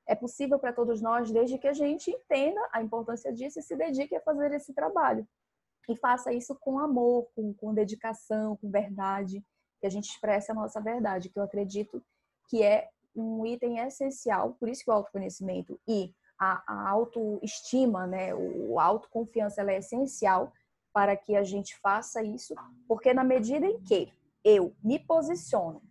[0.07, 3.77] É possível para todos nós, desde que a gente entenda a importância disso e se
[3.77, 5.27] dedique a fazer esse trabalho.
[5.89, 9.45] E faça isso com amor, com, com dedicação, com verdade,
[9.83, 12.01] que a gente expresse a nossa verdade, que eu acredito
[12.49, 18.33] que é um item essencial, por isso que o autoconhecimento e a, a autoestima, né,
[18.33, 20.53] o, a autoconfiança, ela é essencial
[20.93, 22.55] para que a gente faça isso,
[22.87, 24.13] porque na medida em que
[24.45, 25.83] eu me posiciono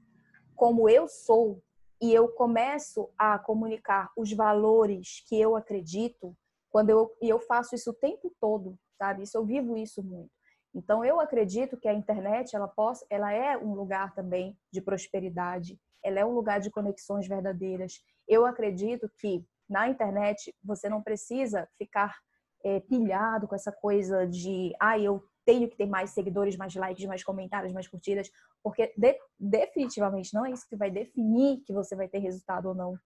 [0.56, 1.62] como eu sou
[2.02, 6.34] e eu começo a comunicar os valores que eu acredito,
[6.70, 9.24] quando eu, e eu faço isso o tempo todo, sabe?
[9.24, 10.32] Isso eu vivo isso muito.
[10.74, 15.78] Então eu acredito que a internet ela possa, ela é um lugar também de prosperidade,
[16.04, 18.02] ela é um lugar de conexões verdadeiras.
[18.28, 22.16] Eu acredito que na internet você não precisa ficar
[22.64, 27.06] é, pilhado com essa coisa de, ah, eu tenho que ter mais seguidores, mais likes,
[27.06, 28.30] mais comentários, mais curtidas,
[28.64, 32.76] porque de, definitivamente não é isso que vai definir que você vai ter resultado ou
[32.76, 32.98] não.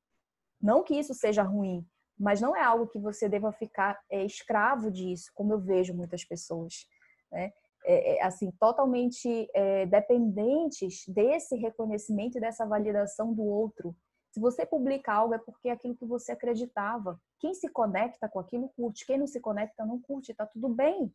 [0.62, 1.86] Não que isso seja ruim,
[2.18, 6.24] mas não é algo que você deva ficar é, escravo disso, como eu vejo muitas
[6.24, 6.88] pessoas,
[7.32, 7.52] né?
[7.88, 13.96] É, é, assim, totalmente é, dependentes desse reconhecimento e dessa validação do outro.
[14.32, 17.22] Se você publica algo é porque é aquilo que você acreditava.
[17.40, 21.14] Quem se conecta com aquilo curte, quem não se conecta não curte, tá tudo bem.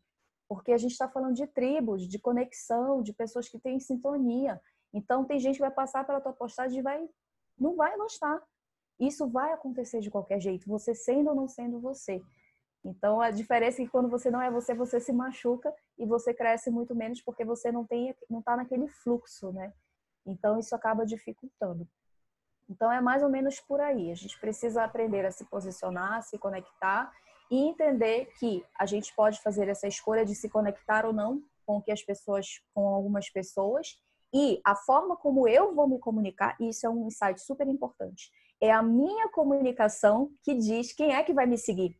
[0.48, 4.60] Porque a gente está falando de tribos, de conexão, de pessoas que têm sintonia.
[4.92, 7.08] Então tem gente que vai passar pela tua postagem e vai
[7.58, 8.40] não vai gostar.
[8.98, 12.22] Isso vai acontecer de qualquer jeito, você sendo ou não sendo você.
[12.84, 16.32] Então a diferença é que quando você não é você, você se machuca e você
[16.32, 19.72] cresce muito menos porque você não tem não tá naquele fluxo, né?
[20.26, 21.86] Então isso acaba dificultando.
[22.68, 24.10] Então é mais ou menos por aí.
[24.10, 27.12] A gente precisa aprender a se posicionar, a se conectar
[27.50, 31.82] e entender que a gente pode fazer essa escolha de se conectar ou não com
[31.82, 34.00] que as pessoas, com algumas pessoas,
[34.32, 38.30] e a forma como eu vou me comunicar, isso é um insight super importante.
[38.60, 41.99] É a minha comunicação que diz quem é que vai me seguir.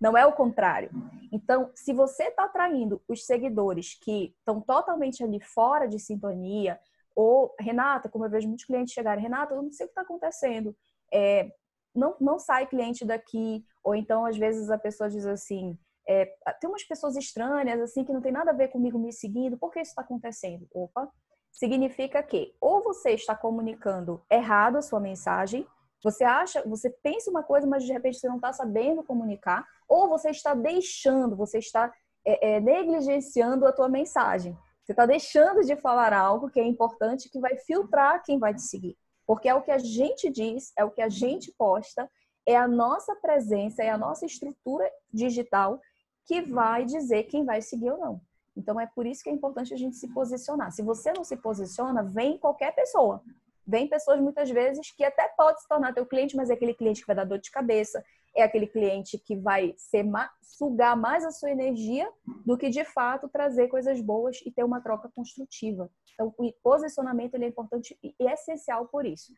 [0.00, 0.90] Não é o contrário.
[1.32, 6.78] Então, se você está atraindo os seguidores que estão totalmente ali fora de sintonia,
[7.14, 10.02] ou, Renata, como eu vejo muitos clientes chegarem, Renata, eu não sei o que está
[10.02, 10.76] acontecendo.
[11.12, 11.50] É,
[11.94, 13.64] não, não sai cliente daqui.
[13.82, 16.26] Ou então, às vezes, a pessoa diz assim, é,
[16.60, 19.72] tem umas pessoas estranhas, assim, que não tem nada a ver comigo me seguindo, por
[19.72, 20.66] que isso está acontecendo?
[20.72, 21.10] Opa,
[21.50, 25.66] significa que ou você está comunicando errado a sua mensagem,
[26.06, 30.08] você acha, você pensa uma coisa, mas de repente você não está sabendo comunicar, ou
[30.08, 31.92] você está deixando, você está
[32.24, 34.56] é, é, negligenciando a tua mensagem.
[34.84, 38.62] Você está deixando de falar algo que é importante, que vai filtrar quem vai te
[38.62, 38.96] seguir.
[39.26, 42.08] Porque é o que a gente diz, é o que a gente posta,
[42.46, 45.80] é a nossa presença, é a nossa estrutura digital
[46.24, 48.20] que vai dizer quem vai seguir ou não.
[48.56, 50.70] Então é por isso que é importante a gente se posicionar.
[50.70, 53.20] Se você não se posiciona, vem qualquer pessoa.
[53.66, 57.00] Vem pessoas muitas vezes que até pode se tornar teu cliente, mas é aquele cliente
[57.00, 60.04] que vai dar dor de cabeça, é aquele cliente que vai ser
[60.40, 62.08] sugar mais a sua energia
[62.44, 65.90] do que de fato trazer coisas boas e ter uma troca construtiva.
[66.14, 69.32] Então, o posicionamento ele é importante e é essencial por isso.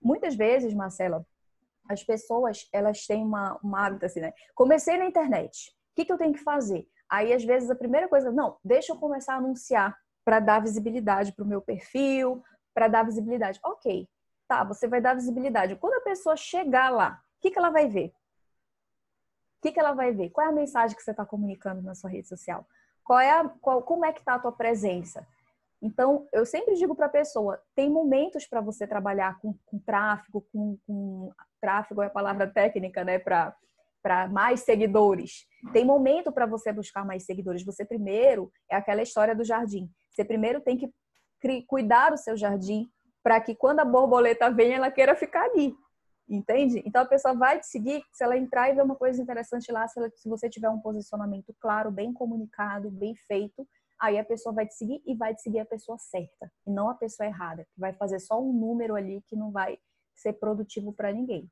[0.00, 1.24] Muitas vezes, Marcela,
[1.88, 4.32] as pessoas elas têm uma, uma hábito assim, né?
[4.54, 6.86] Comecei na internet, o que, que eu tenho que fazer?
[7.08, 11.32] Aí, às vezes, a primeira coisa, não, deixa eu começar a anunciar para dar visibilidade
[11.32, 12.42] para o meu perfil,
[12.74, 13.60] para dar visibilidade.
[13.64, 14.08] Ok,
[14.48, 15.76] tá, você vai dar visibilidade.
[15.76, 18.12] Quando a pessoa chegar lá, o que, que ela vai ver?
[19.58, 20.30] O que, que ela vai ver?
[20.30, 22.66] Qual é a mensagem que você está comunicando na sua rede social?
[23.04, 25.26] Qual é a, qual, como é que está a tua presença?
[25.80, 30.46] Então, eu sempre digo para a pessoa, tem momentos para você trabalhar com, com tráfego,
[30.52, 33.54] com, com, tráfego é a palavra técnica, né, para
[34.02, 35.46] para mais seguidores.
[35.72, 37.64] Tem momento para você buscar mais seguidores.
[37.64, 39.88] Você primeiro é aquela história do jardim.
[40.10, 40.92] Você primeiro tem que
[41.66, 42.90] cuidar do seu jardim
[43.22, 45.74] para que quando a borboleta vem, ela queira ficar ali.
[46.28, 46.82] Entende?
[46.86, 49.86] Então a pessoa vai te seguir se ela entrar e ver uma coisa interessante lá,
[49.86, 53.66] se, ela, se você tiver um posicionamento claro, bem comunicado, bem feito,
[54.00, 56.88] aí a pessoa vai te seguir e vai te seguir a pessoa certa, e não
[56.88, 59.78] a pessoa errada, que vai fazer só um número ali que não vai
[60.14, 61.50] ser produtivo para ninguém.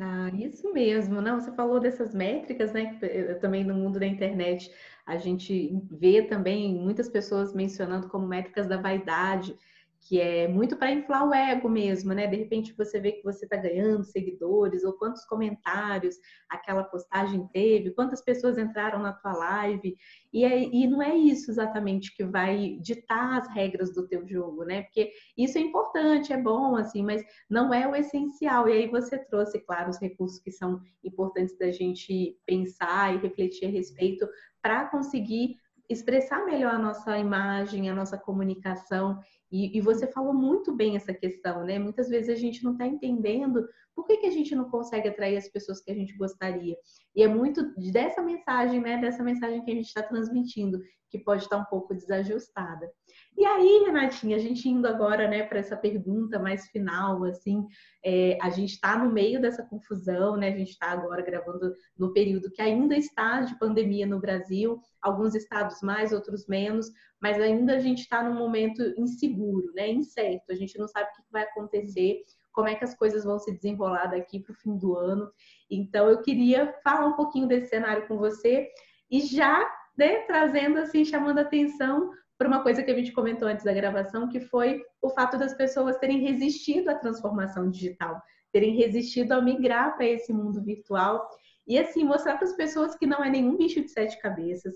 [0.00, 1.20] Ah, isso mesmo.
[1.20, 2.98] Não, você falou dessas métricas, né?
[3.40, 4.70] Também no mundo da internet
[5.06, 9.56] a gente vê também muitas pessoas mencionando como métricas da vaidade
[10.04, 12.26] que é muito para inflar o ego mesmo, né?
[12.26, 16.16] De repente você vê que você está ganhando seguidores, ou quantos comentários
[16.48, 19.96] aquela postagem teve, quantas pessoas entraram na tua live,
[20.30, 24.64] e, é, e não é isso exatamente que vai ditar as regras do teu jogo,
[24.64, 24.82] né?
[24.82, 28.68] Porque isso é importante, é bom, assim, mas não é o essencial.
[28.68, 33.66] E aí você trouxe, claro, os recursos que são importantes da gente pensar e refletir
[33.66, 34.28] a respeito
[34.60, 35.56] para conseguir
[35.88, 39.20] expressar melhor a nossa imagem, a nossa comunicação
[39.52, 41.78] e, e, você falou muito bem essa questão, né?
[41.78, 45.36] Muitas vezes a gente não está entendendo por que, que a gente não consegue atrair
[45.36, 46.76] as pessoas que a gente gostaria.
[47.14, 48.98] E é muito dessa mensagem, né?
[48.98, 52.90] Dessa mensagem que a gente está transmitindo, que pode estar tá um pouco desajustada.
[53.36, 57.64] E aí, Renatinha, a gente indo agora, né, para essa pergunta mais final, assim,
[58.04, 60.48] é, a gente está no meio dessa confusão, né?
[60.48, 65.36] A gente está agora gravando no período que ainda está de pandemia no Brasil, alguns
[65.36, 69.88] estados mais, outros menos, mas ainda a gente está num momento inseguro, né?
[69.88, 70.50] Incerto.
[70.50, 72.22] A gente não sabe o que vai acontecer,
[72.54, 75.30] como é que as coisas vão se desenrolar daqui para o fim do ano.
[75.70, 78.68] Então, eu queria falar um pouquinho desse cenário com você
[79.10, 83.64] e já né, trazendo assim, chamando atenção para uma coisa que a gente comentou antes
[83.64, 88.20] da gravação, que foi o fato das pessoas terem resistido à transformação digital,
[88.52, 91.28] terem resistido a migrar para esse mundo virtual
[91.66, 94.74] e assim mostrar para as pessoas que não é nenhum bicho de sete cabeças,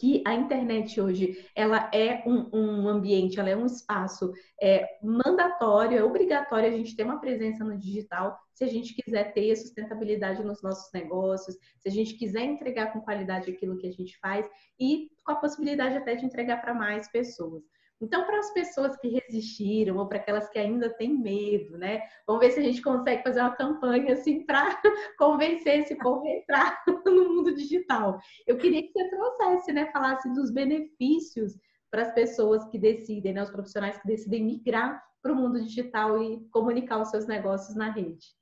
[0.00, 5.98] que a internet hoje ela é um, um ambiente, ela é um espaço é, mandatório,
[5.98, 10.44] é obrigatório a gente ter uma presença no digital se a gente quiser ter sustentabilidade
[10.44, 14.46] nos nossos negócios, se a gente quiser entregar com qualidade aquilo que a gente faz
[14.78, 17.62] e com a possibilidade até de entregar para mais pessoas.
[18.00, 22.02] Então, para as pessoas que resistiram ou para aquelas que ainda têm medo, né?
[22.26, 24.80] Vamos ver se a gente consegue fazer uma campanha assim para
[25.18, 28.18] convencer esse povo a entrar no mundo digital.
[28.46, 29.90] Eu queria que você trouxesse, né?
[29.92, 31.58] Falasse dos benefícios
[31.90, 33.42] para as pessoas que decidem, né?
[33.42, 37.90] Os profissionais que decidem migrar para o mundo digital e comunicar os seus negócios na
[37.90, 38.34] rede.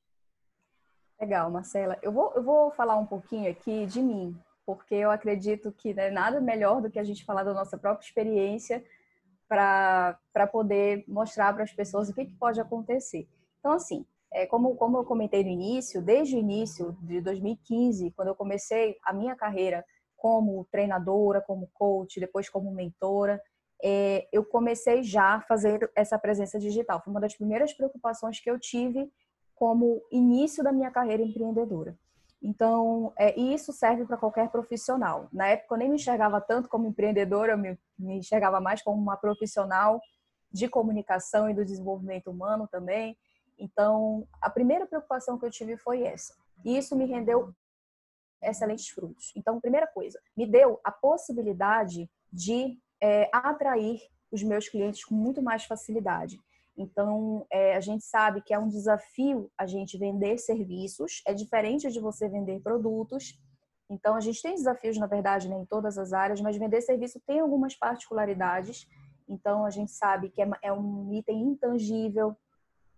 [1.21, 1.99] Legal, Marcela.
[2.01, 6.03] Eu vou, eu vou falar um pouquinho aqui de mim, porque eu acredito que não
[6.05, 8.85] é nada melhor do que a gente falar da nossa própria experiência
[9.49, 13.27] para poder mostrar para as pessoas o que, que pode acontecer.
[13.59, 18.29] Então, assim, é, como, como eu comentei no início, desde o início de 2015, quando
[18.29, 19.85] eu comecei a minha carreira
[20.17, 23.41] como treinadora, como coach, depois como mentora,
[23.83, 27.01] é, eu comecei já a fazer essa presença digital.
[27.03, 29.11] Foi uma das primeiras preocupações que eu tive
[29.55, 31.97] como início da minha carreira empreendedora.
[32.41, 35.29] Então, é, e isso serve para qualquer profissional.
[35.33, 39.01] Na época, eu nem me enxergava tanto como empreendedora, eu me, me enxergava mais como
[39.01, 40.01] uma profissional
[40.51, 43.19] de comunicação e do desenvolvimento humano também.
[43.59, 46.35] Então, a primeira preocupação que eu tive foi essa.
[46.65, 47.53] E isso me rendeu
[48.41, 49.33] excelentes frutos.
[49.37, 54.01] Então, primeira coisa, me deu a possibilidade de é, atrair
[54.31, 56.41] os meus clientes com muito mais facilidade.
[56.79, 61.91] Então, é, a gente sabe que é um desafio a gente vender serviços, é diferente
[61.91, 63.37] de você vender produtos.
[63.91, 67.21] Então, a gente tem desafios, na verdade, né, em todas as áreas, mas vender serviço
[67.27, 68.87] tem algumas particularidades.
[69.29, 72.37] Então, a gente sabe que é, é um item intangível.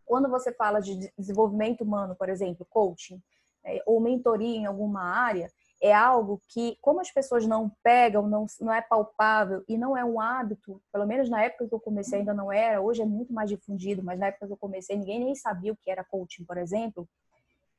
[0.05, 3.23] Quando você fala de desenvolvimento humano, por exemplo, coaching,
[3.65, 5.51] é, ou mentoria em alguma área,
[5.83, 10.05] é algo que, como as pessoas não pegam, não, não é palpável e não é
[10.05, 13.33] um hábito, pelo menos na época que eu comecei ainda não era, hoje é muito
[13.33, 16.45] mais difundido, mas na época que eu comecei ninguém nem sabia o que era coaching,
[16.45, 17.09] por exemplo.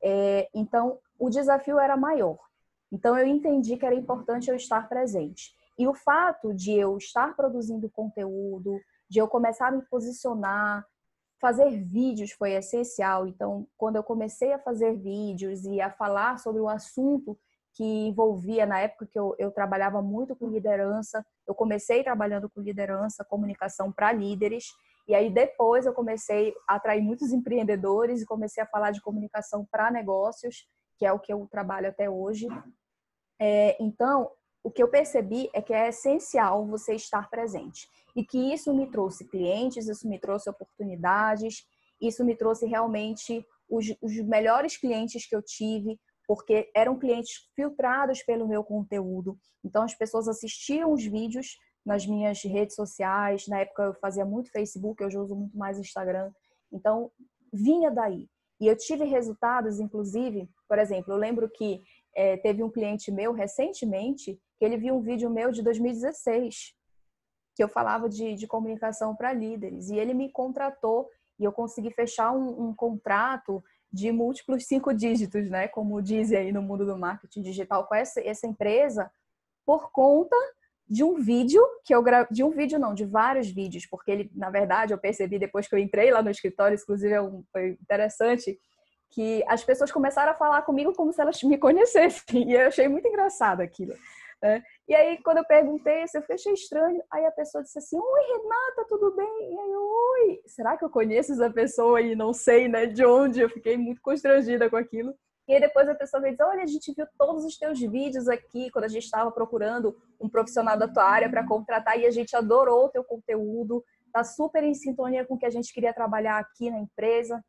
[0.02, 2.40] É, então, o desafio era maior.
[2.92, 5.54] Então, eu entendi que era importante eu estar presente.
[5.78, 10.86] E o fato de eu estar produzindo conteúdo, de eu começar a me posicionar,
[11.40, 13.28] fazer vídeos foi essencial.
[13.28, 17.38] Então, quando eu comecei a fazer vídeos e a falar sobre o assunto
[17.74, 22.62] que envolvia, na época que eu, eu trabalhava muito com liderança, eu comecei trabalhando com
[22.62, 24.66] liderança, comunicação para líderes,
[25.08, 29.66] e aí depois eu comecei a atrair muitos empreendedores e comecei a falar de comunicação
[29.72, 30.68] para negócios,
[30.98, 32.48] que é o que eu trabalho até hoje.
[33.40, 34.30] É, então,
[34.64, 37.88] o que eu percebi é que é essencial você estar presente.
[38.16, 41.64] E que isso me trouxe clientes, isso me trouxe oportunidades,
[42.00, 46.00] isso me trouxe realmente os, os melhores clientes que eu tive,
[46.32, 49.38] porque eram clientes filtrados pelo meu conteúdo.
[49.66, 53.50] Então, as pessoas assistiam os vídeos nas minhas redes sociais.
[53.50, 56.32] Na época, eu fazia muito Facebook, hoje eu uso muito mais Instagram.
[56.72, 57.12] Então,
[57.52, 58.30] vinha daí.
[58.62, 61.82] E eu tive resultados, inclusive, por exemplo, eu lembro que
[62.16, 66.74] é, teve um cliente meu recentemente que ele viu um vídeo meu de 2016
[67.54, 71.92] que eu falava de, de comunicação para líderes e ele me contratou e eu consegui
[71.92, 73.62] fechar um, um, contrato
[73.92, 75.68] de múltiplos cinco dígitos, né?
[75.68, 79.12] Como dizem aí no mundo do marketing digital com essa, essa empresa
[79.66, 80.36] por conta
[80.88, 84.32] de um vídeo que eu gravei, de um vídeo não, de vários vídeos, porque ele,
[84.36, 87.22] na verdade, eu percebi depois que eu entrei lá no escritório, inclusive é
[87.52, 88.58] foi interessante,
[89.12, 92.50] que as pessoas começaram a falar comigo como se elas me conhecessem.
[92.50, 93.94] E eu achei muito engraçado aquilo.
[94.42, 94.64] Né?
[94.88, 97.02] E aí, quando eu perguntei eu achei estranho.
[97.12, 99.54] Aí a pessoa disse assim: Oi, Renata, tudo bem?
[99.54, 103.40] E aí, oi, será que eu conheço essa pessoa e não sei né, de onde?
[103.40, 105.14] Eu fiquei muito constrangida com aquilo.
[105.48, 108.28] E aí depois a pessoa veio dizer: Olha, a gente viu todos os teus vídeos
[108.28, 112.12] aqui quando a gente estava procurando um profissional da tua área para contratar e a
[112.12, 115.94] gente adorou o teu conteúdo, tá super em sintonia com o que a gente queria
[115.94, 117.44] trabalhar aqui na empresa.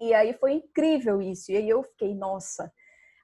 [0.00, 1.52] E aí foi incrível isso.
[1.52, 2.72] E aí eu fiquei, nossa,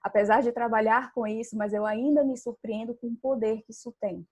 [0.02, 3.94] apesar de trabalhar com isso, mas eu ainda me surpreendo com o poder que isso
[4.00, 4.26] tem.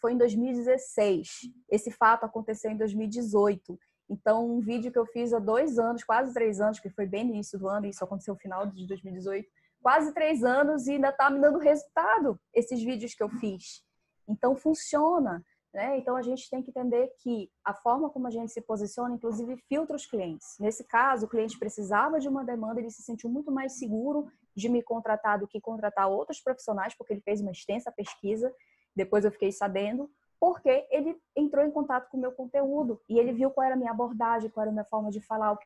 [0.00, 1.28] foi em 2016.
[1.70, 3.78] Esse fato aconteceu em 2018.
[4.10, 7.24] Então, um vídeo que eu fiz há dois anos, quase três anos, que foi bem
[7.24, 9.46] no início do ano, isso aconteceu no final de 2018,
[9.82, 13.82] quase três anos e ainda está me dando resultado esses vídeos que eu fiz.
[14.26, 15.44] Então, funciona.
[15.72, 15.98] Né?
[15.98, 19.56] Então a gente tem que entender que a forma como a gente se posiciona, inclusive,
[19.68, 20.56] filtra os clientes.
[20.58, 24.26] Nesse caso, o cliente precisava de uma demanda, ele se sentiu muito mais seguro
[24.58, 28.52] de me contratar do que contratar outros profissionais, porque ele fez uma extensa pesquisa.
[28.94, 33.32] Depois eu fiquei sabendo, porque ele entrou em contato com o meu conteúdo e ele
[33.32, 35.56] viu qual era a minha abordagem, qual era a minha forma de falar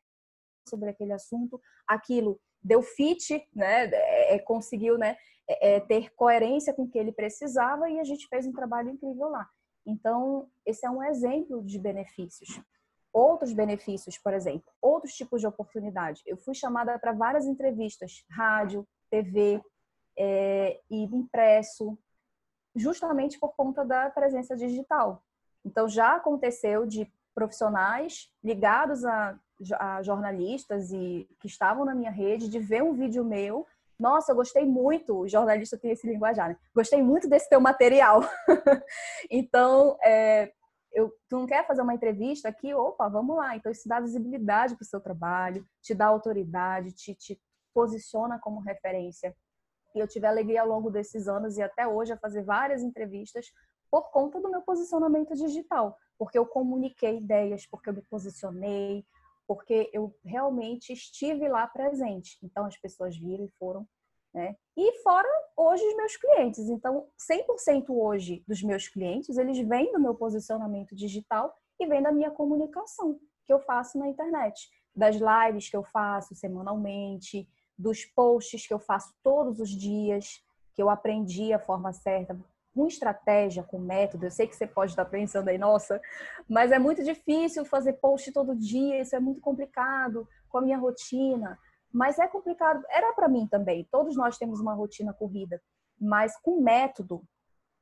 [0.69, 1.59] sobre aquele assunto.
[1.89, 3.87] Aquilo deu fit, né?
[3.87, 5.17] É, é conseguiu, né?
[5.49, 8.91] É, é, ter coerência com o que ele precisava e a gente fez um trabalho
[8.91, 9.49] incrível lá.
[9.87, 12.61] Então, esse é um exemplo de benefícios.
[13.13, 16.23] Outros benefícios, por exemplo, outros tipos de oportunidade.
[16.27, 19.63] Eu fui chamada para várias entrevistas, rádio, TV
[20.19, 21.99] é, e impresso,
[22.75, 25.23] justamente por conta da presença digital.
[25.65, 29.39] Então, já aconteceu de profissionais ligados a,
[29.79, 33.67] a jornalistas e que estavam na minha rede de ver um vídeo meu
[34.03, 36.57] nossa, eu gostei muito, o jornalista tem esse linguajar, né?
[36.75, 38.21] Gostei muito desse teu material.
[39.31, 40.53] então, é,
[40.93, 42.75] eu, tu não quer fazer uma entrevista aqui?
[42.75, 43.57] Opa, vamos lá.
[43.57, 47.41] Então, isso dá visibilidade para o seu trabalho, te dá autoridade, te, te
[47.75, 49.35] posiciona como referência.
[49.95, 53.47] E eu tive alegria ao longo desses anos e até hoje a fazer várias entrevistas
[53.91, 59.05] por conta do meu posicionamento digital, porque eu comuniquei ideias, porque eu me posicionei,
[59.47, 62.39] porque eu realmente estive lá presente.
[62.43, 63.87] Então as pessoas viram e foram,
[64.33, 64.57] né?
[64.77, 66.69] E fora hoje os meus clientes.
[66.69, 72.13] Então 100% hoje dos meus clientes, eles vêm do meu posicionamento digital e vêm da
[72.13, 78.67] minha comunicação que eu faço na internet, das lives que eu faço semanalmente, dos posts
[78.67, 80.43] que eu faço todos os dias,
[80.75, 82.39] que eu aprendi a forma certa,
[82.75, 84.25] com estratégia, com método.
[84.27, 86.01] Eu sei que você pode estar pensando aí, nossa,
[86.49, 90.79] mas é muito difícil fazer post todo dia, isso é muito complicado com a minha
[90.79, 91.59] rotina.
[91.93, 93.87] Mas é complicado, era para mim também.
[93.91, 95.61] Todos nós temos uma rotina corrida,
[96.01, 97.23] mas com método,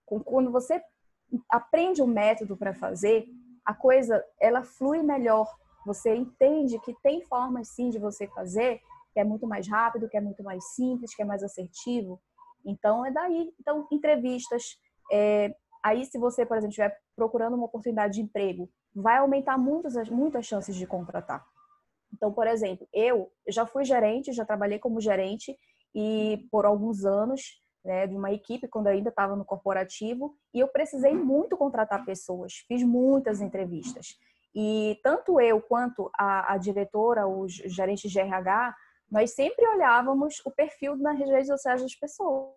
[0.05, 0.83] com, quando você
[1.49, 3.27] aprende um método para fazer,
[3.65, 5.49] a coisa ela flui melhor.
[5.87, 8.81] Você entende que tem formas sim de você fazer,
[9.13, 12.21] que é muito mais rápido, que é muito mais simples, que é mais assertivo.
[12.65, 13.53] Então, é daí.
[13.61, 14.77] Então, entrevistas.
[15.11, 20.09] É, aí, se você, por exemplo, estiver procurando uma oportunidade de emprego, vai aumentar muitas,
[20.11, 21.47] muitas chances de contratar.
[22.13, 25.57] Então, por exemplo, eu já fui gerente, já trabalhei como gerente
[25.95, 30.69] e por alguns anos né, de uma equipe quando ainda estava no corporativo e eu
[30.69, 34.19] precisei muito contratar pessoas, fiz muitas entrevistas.
[34.55, 38.75] E tanto eu quanto a, a diretora, os gerentes de RH,
[39.11, 42.53] nós sempre olhávamos o perfil nas redes sociais das pessoas.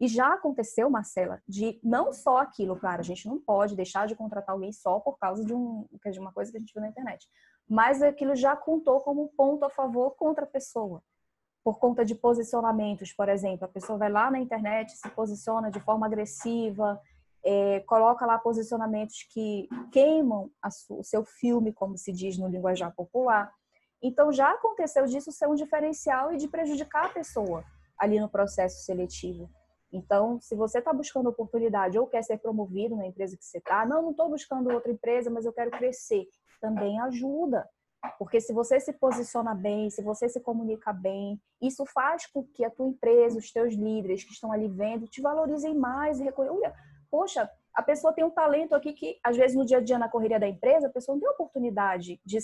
[0.00, 4.16] E já aconteceu, Marcela, de não só aquilo, claro, a gente não pode deixar de
[4.16, 6.88] contratar alguém só por causa de, um, de uma coisa que a gente viu na
[6.88, 7.28] internet,
[7.68, 11.02] mas aquilo já contou como ponto a favor contra a pessoa.
[11.64, 15.80] Por conta de posicionamentos, por exemplo, a pessoa vai lá na internet, se posiciona de
[15.80, 17.00] forma agressiva,
[17.44, 20.50] é, coloca lá posicionamentos que queimam
[20.90, 23.52] o seu filme, como se diz no linguajar popular.
[24.02, 27.64] Então, já aconteceu disso ser um diferencial e de prejudicar a pessoa
[27.98, 29.48] ali no processo seletivo.
[29.92, 33.84] Então, se você está buscando oportunidade ou quer ser promovido na empresa que você está,
[33.84, 36.26] não, não estou buscando outra empresa, mas eu quero crescer,
[36.62, 37.68] também ajuda.
[38.18, 42.64] Porque se você se posiciona bem, se você se comunica bem, isso faz com que
[42.64, 46.72] a tua empresa, os teus líderes que estão ali vendo, te valorizem mais e reconheçam.
[47.10, 50.08] Poxa, a pessoa tem um talento aqui que, às vezes, no dia a dia, na
[50.08, 52.38] correria da empresa, a pessoa não tem oportunidade de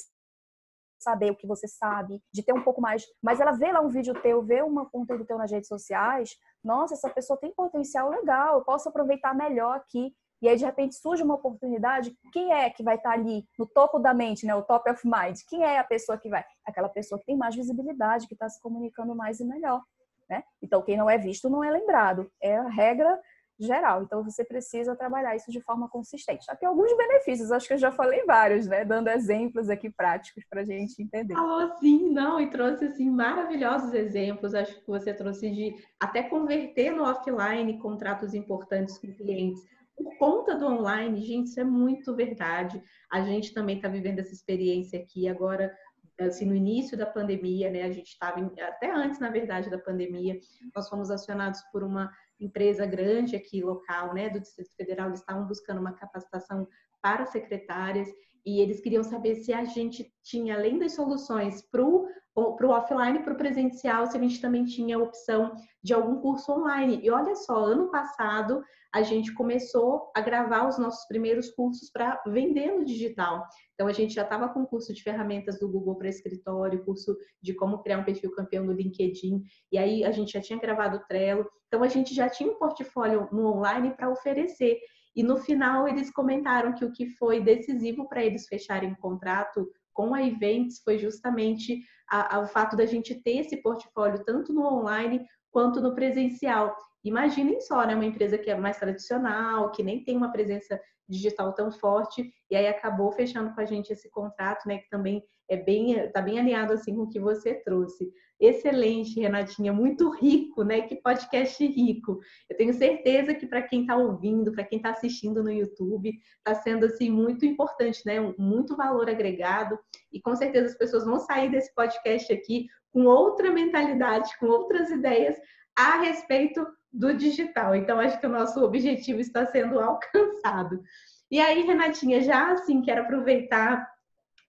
[0.98, 3.04] saber o que você sabe, de ter um pouco mais.
[3.22, 6.94] Mas ela vê lá um vídeo teu, vê uma conteúdo teu nas redes sociais, nossa,
[6.94, 10.14] essa pessoa tem potencial legal, eu posso aproveitar melhor aqui.
[10.40, 12.16] E aí, de repente, surge uma oportunidade.
[12.32, 14.54] Quem é que vai estar ali no topo da mente, né?
[14.54, 15.38] O top of mind?
[15.48, 16.44] Quem é a pessoa que vai?
[16.64, 19.82] Aquela pessoa que tem mais visibilidade, que está se comunicando mais e melhor.
[20.28, 20.44] Né?
[20.62, 22.30] Então, quem não é visto não é lembrado.
[22.40, 23.18] É a regra
[23.58, 24.02] geral.
[24.02, 26.46] Então, você precisa trabalhar isso de forma consistente.
[26.46, 28.84] Já tem alguns benefícios, acho que eu já falei vários, né?
[28.84, 31.34] Dando exemplos aqui práticos para a gente entender.
[31.34, 34.54] Falou sim, não, e trouxe assim maravilhosos exemplos.
[34.54, 39.66] Acho que você trouxe de até converter no offline contratos importantes com clientes.
[39.98, 42.80] Por conta do online, gente, isso é muito verdade.
[43.10, 45.76] A gente também está vivendo essa experiência aqui agora
[46.20, 47.82] assim, no início da pandemia, né?
[47.84, 50.38] A gente estava, até antes, na verdade, da pandemia,
[50.74, 55.46] nós fomos acionados por uma empresa grande aqui local, né, do Distrito Federal, eles estavam
[55.46, 56.66] buscando uma capacitação
[57.02, 58.08] para secretárias
[58.46, 62.08] e eles queriam saber se a gente tinha, além das soluções para o
[62.38, 67.00] offline, para o presencial, se a gente também tinha a opção de algum curso online.
[67.02, 68.62] E olha só, ano passado
[68.94, 73.46] a gente começou a gravar os nossos primeiros cursos para vender no digital.
[73.74, 77.54] Então a gente já estava com curso de ferramentas do Google para escritório, curso de
[77.54, 81.06] como criar um perfil campeão no LinkedIn, e aí a gente já tinha gravado o
[81.06, 81.46] Trello.
[81.66, 84.78] Então a gente já tinha um portfólio no online para oferecer.
[85.14, 89.68] E no final eles comentaram que o que foi decisivo para eles fecharem o contrato
[89.98, 94.52] com a Events foi justamente a, a, o fato da gente ter esse portfólio tanto
[94.52, 96.76] no online quanto no presencial.
[97.02, 101.52] Imaginem só, né, uma empresa que é mais tradicional, que nem tem uma presença digital
[101.54, 105.56] tão forte, e aí acabou fechando com a gente esse contrato, né, que também é
[105.56, 108.12] bem, tá bem alinhado assim com o que você trouxe.
[108.38, 110.82] Excelente, Renatinha, muito rico, né?
[110.82, 112.20] Que podcast rico.
[112.48, 116.54] Eu tenho certeza que para quem está ouvindo, para quem está assistindo no YouTube, está
[116.54, 118.20] sendo assim muito importante, né?
[118.38, 119.78] Muito valor agregado
[120.12, 124.90] e com certeza as pessoas vão sair desse podcast aqui com outra mentalidade, com outras
[124.90, 125.36] ideias
[125.76, 127.74] a respeito do digital.
[127.74, 130.82] Então acho que o nosso objetivo está sendo alcançado.
[131.30, 133.86] E aí, Renatinha, já assim quero aproveitar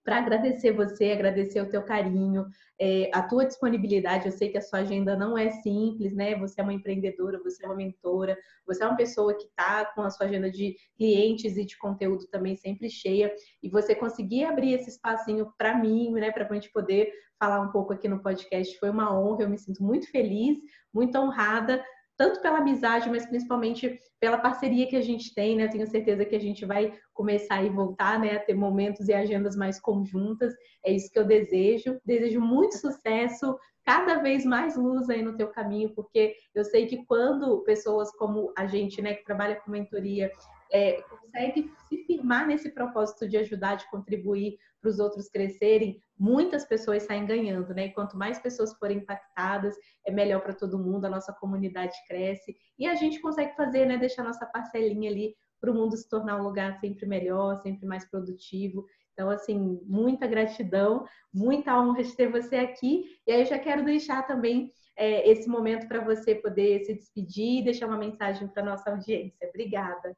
[0.04, 2.48] para agradecer você, agradecer o teu carinho,
[2.80, 4.26] é, a tua disponibilidade.
[4.26, 6.36] Eu sei que a sua agenda não é simples, né?
[6.40, 10.02] Você é uma empreendedora, você é uma mentora, você é uma pessoa que está com
[10.02, 13.32] a sua agenda de clientes e de conteúdo também sempre cheia,
[13.62, 16.32] e você conseguir abrir esse espacinho para mim, né?
[16.32, 18.80] Para a gente poder falar um pouco aqui no podcast.
[18.80, 20.58] Foi uma honra, eu me sinto muito feliz,
[20.94, 21.84] muito honrada
[22.20, 25.70] tanto pela amizade, mas principalmente pela parceria que a gente tem, né?
[25.70, 29.56] tenho certeza que a gente vai começar e voltar, né, a ter momentos e agendas
[29.56, 30.54] mais conjuntas.
[30.86, 31.98] É isso que eu desejo.
[32.04, 37.06] Desejo muito sucesso, cada vez mais luz aí no teu caminho, porque eu sei que
[37.06, 40.30] quando pessoas como a gente, né, que trabalha com mentoria,
[40.72, 46.66] é, consegue se firmar nesse propósito de ajudar, de contribuir para os outros crescerem, muitas
[46.66, 47.88] pessoas saem ganhando, né?
[47.88, 52.56] E quanto mais pessoas forem impactadas, é melhor para todo mundo, a nossa comunidade cresce
[52.78, 53.98] e a gente consegue fazer, né?
[53.98, 58.10] Deixar nossa parcelinha ali para o mundo se tornar um lugar sempre melhor, sempre mais
[58.10, 58.86] produtivo.
[59.14, 63.04] Então, assim, muita gratidão, muita honra de ter você aqui.
[63.28, 67.60] E aí eu já quero deixar também é, esse momento para você poder se despedir
[67.60, 69.50] e deixar uma mensagem para nossa audiência.
[69.50, 70.16] Obrigada.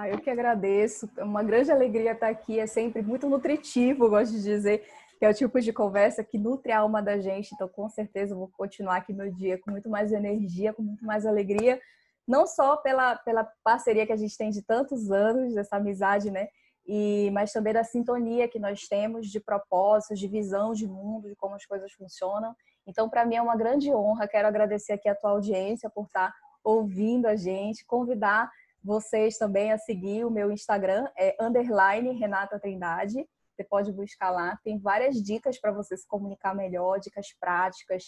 [0.00, 1.10] Ah, eu que agradeço.
[1.16, 2.60] É uma grande alegria estar aqui.
[2.60, 4.86] É sempre muito nutritivo, gosto de dizer,
[5.18, 7.52] que é o tipo de conversa que nutre a alma da gente.
[7.52, 11.04] Então, com certeza, eu vou continuar aqui meu dia com muito mais energia, com muito
[11.04, 11.80] mais alegria,
[12.28, 16.46] não só pela, pela parceria que a gente tem de tantos anos, dessa amizade, né?
[16.86, 21.34] E, mas também da sintonia que nós temos de propósitos, de visão de mundo, de
[21.34, 22.54] como as coisas funcionam.
[22.86, 24.28] Então, para mim é uma grande honra.
[24.28, 26.32] Quero agradecer aqui a tua audiência por estar
[26.62, 28.48] ouvindo a gente, convidar
[28.82, 33.26] vocês também a seguir o meu Instagram, é underline Renata Trindade.
[33.54, 38.04] Você pode buscar lá, tem várias dicas para você se comunicar melhor, dicas práticas,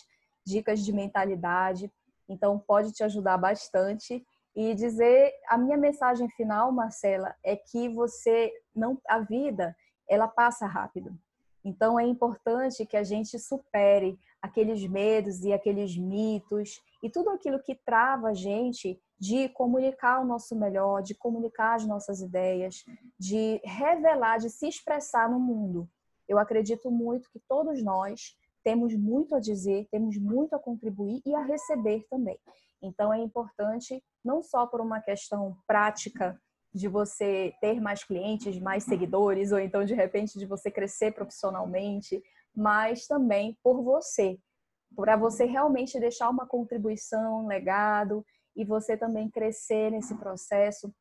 [0.46, 1.92] dicas de mentalidade.
[2.28, 4.24] Então, pode te ajudar bastante.
[4.54, 9.76] E dizer a minha mensagem final, Marcela, é que você não a vida,
[10.08, 11.16] ela passa rápido.
[11.64, 17.62] Então é importante que a gente supere aqueles medos e aqueles mitos e tudo aquilo
[17.62, 22.84] que trava a gente de comunicar o nosso melhor, de comunicar as nossas ideias,
[23.18, 25.86] de revelar, de se expressar no mundo.
[26.26, 31.34] Eu acredito muito que todos nós temos muito a dizer, temos muito a contribuir e
[31.34, 32.38] a receber também.
[32.82, 36.40] Então é importante não só por uma questão prática
[36.72, 42.22] de você ter mais clientes, mais seguidores, ou então de repente de você crescer profissionalmente,
[42.54, 44.38] mas também por você,
[44.96, 48.24] para você realmente deixar uma contribuição, um legado
[48.60, 50.92] e você também crescer nesse processo.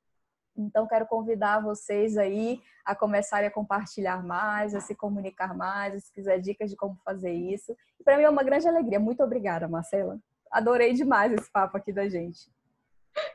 [0.58, 6.14] Então, quero convidar vocês aí a começarem a compartilhar mais, a se comunicar mais, se
[6.14, 7.76] quiser dicas de como fazer isso.
[8.04, 9.00] Para mim é uma grande alegria.
[9.00, 10.18] Muito obrigada, Marcela.
[10.50, 12.50] Adorei demais esse papo aqui da gente.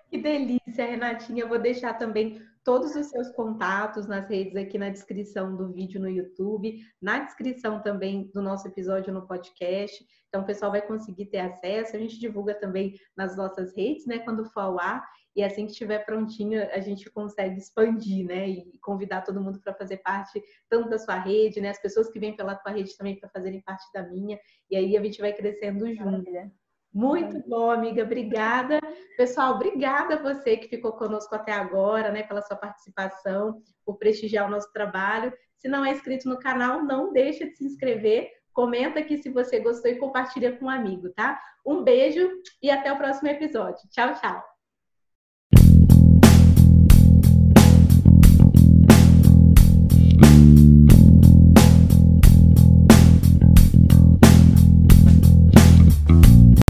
[0.09, 1.43] Que delícia, Renatinha.
[1.43, 6.01] Eu vou deixar também todos os seus contatos nas redes aqui na descrição do vídeo
[6.01, 10.05] no YouTube, na descrição também do nosso episódio no podcast.
[10.29, 11.95] Então, o pessoal vai conseguir ter acesso.
[11.95, 15.07] A gente divulga também nas nossas redes, né, quando for ao ar.
[15.37, 18.49] E assim que estiver prontinho, a gente consegue expandir, né?
[18.49, 21.71] E convidar todo mundo para fazer parte tanto da sua rede, né?
[21.71, 24.39] As pessoas que vêm pela tua rede também para fazerem parte da minha.
[24.71, 26.05] E aí a gente vai crescendo junto.
[26.05, 26.53] Maravilha.
[26.95, 28.05] Muito bom, amiga.
[28.05, 28.78] Obrigada.
[29.16, 34.47] Pessoal, obrigada a você que ficou conosco até agora, né, pela sua participação, por prestigiar
[34.47, 35.32] o nosso trabalho.
[35.57, 38.30] Se não é inscrito no canal, não deixa de se inscrever.
[38.53, 41.40] Comenta aqui se você gostou e compartilha com um amigo, tá?
[41.66, 42.30] Um beijo
[42.62, 43.88] e até o próximo episódio.
[43.90, 44.53] Tchau, tchau.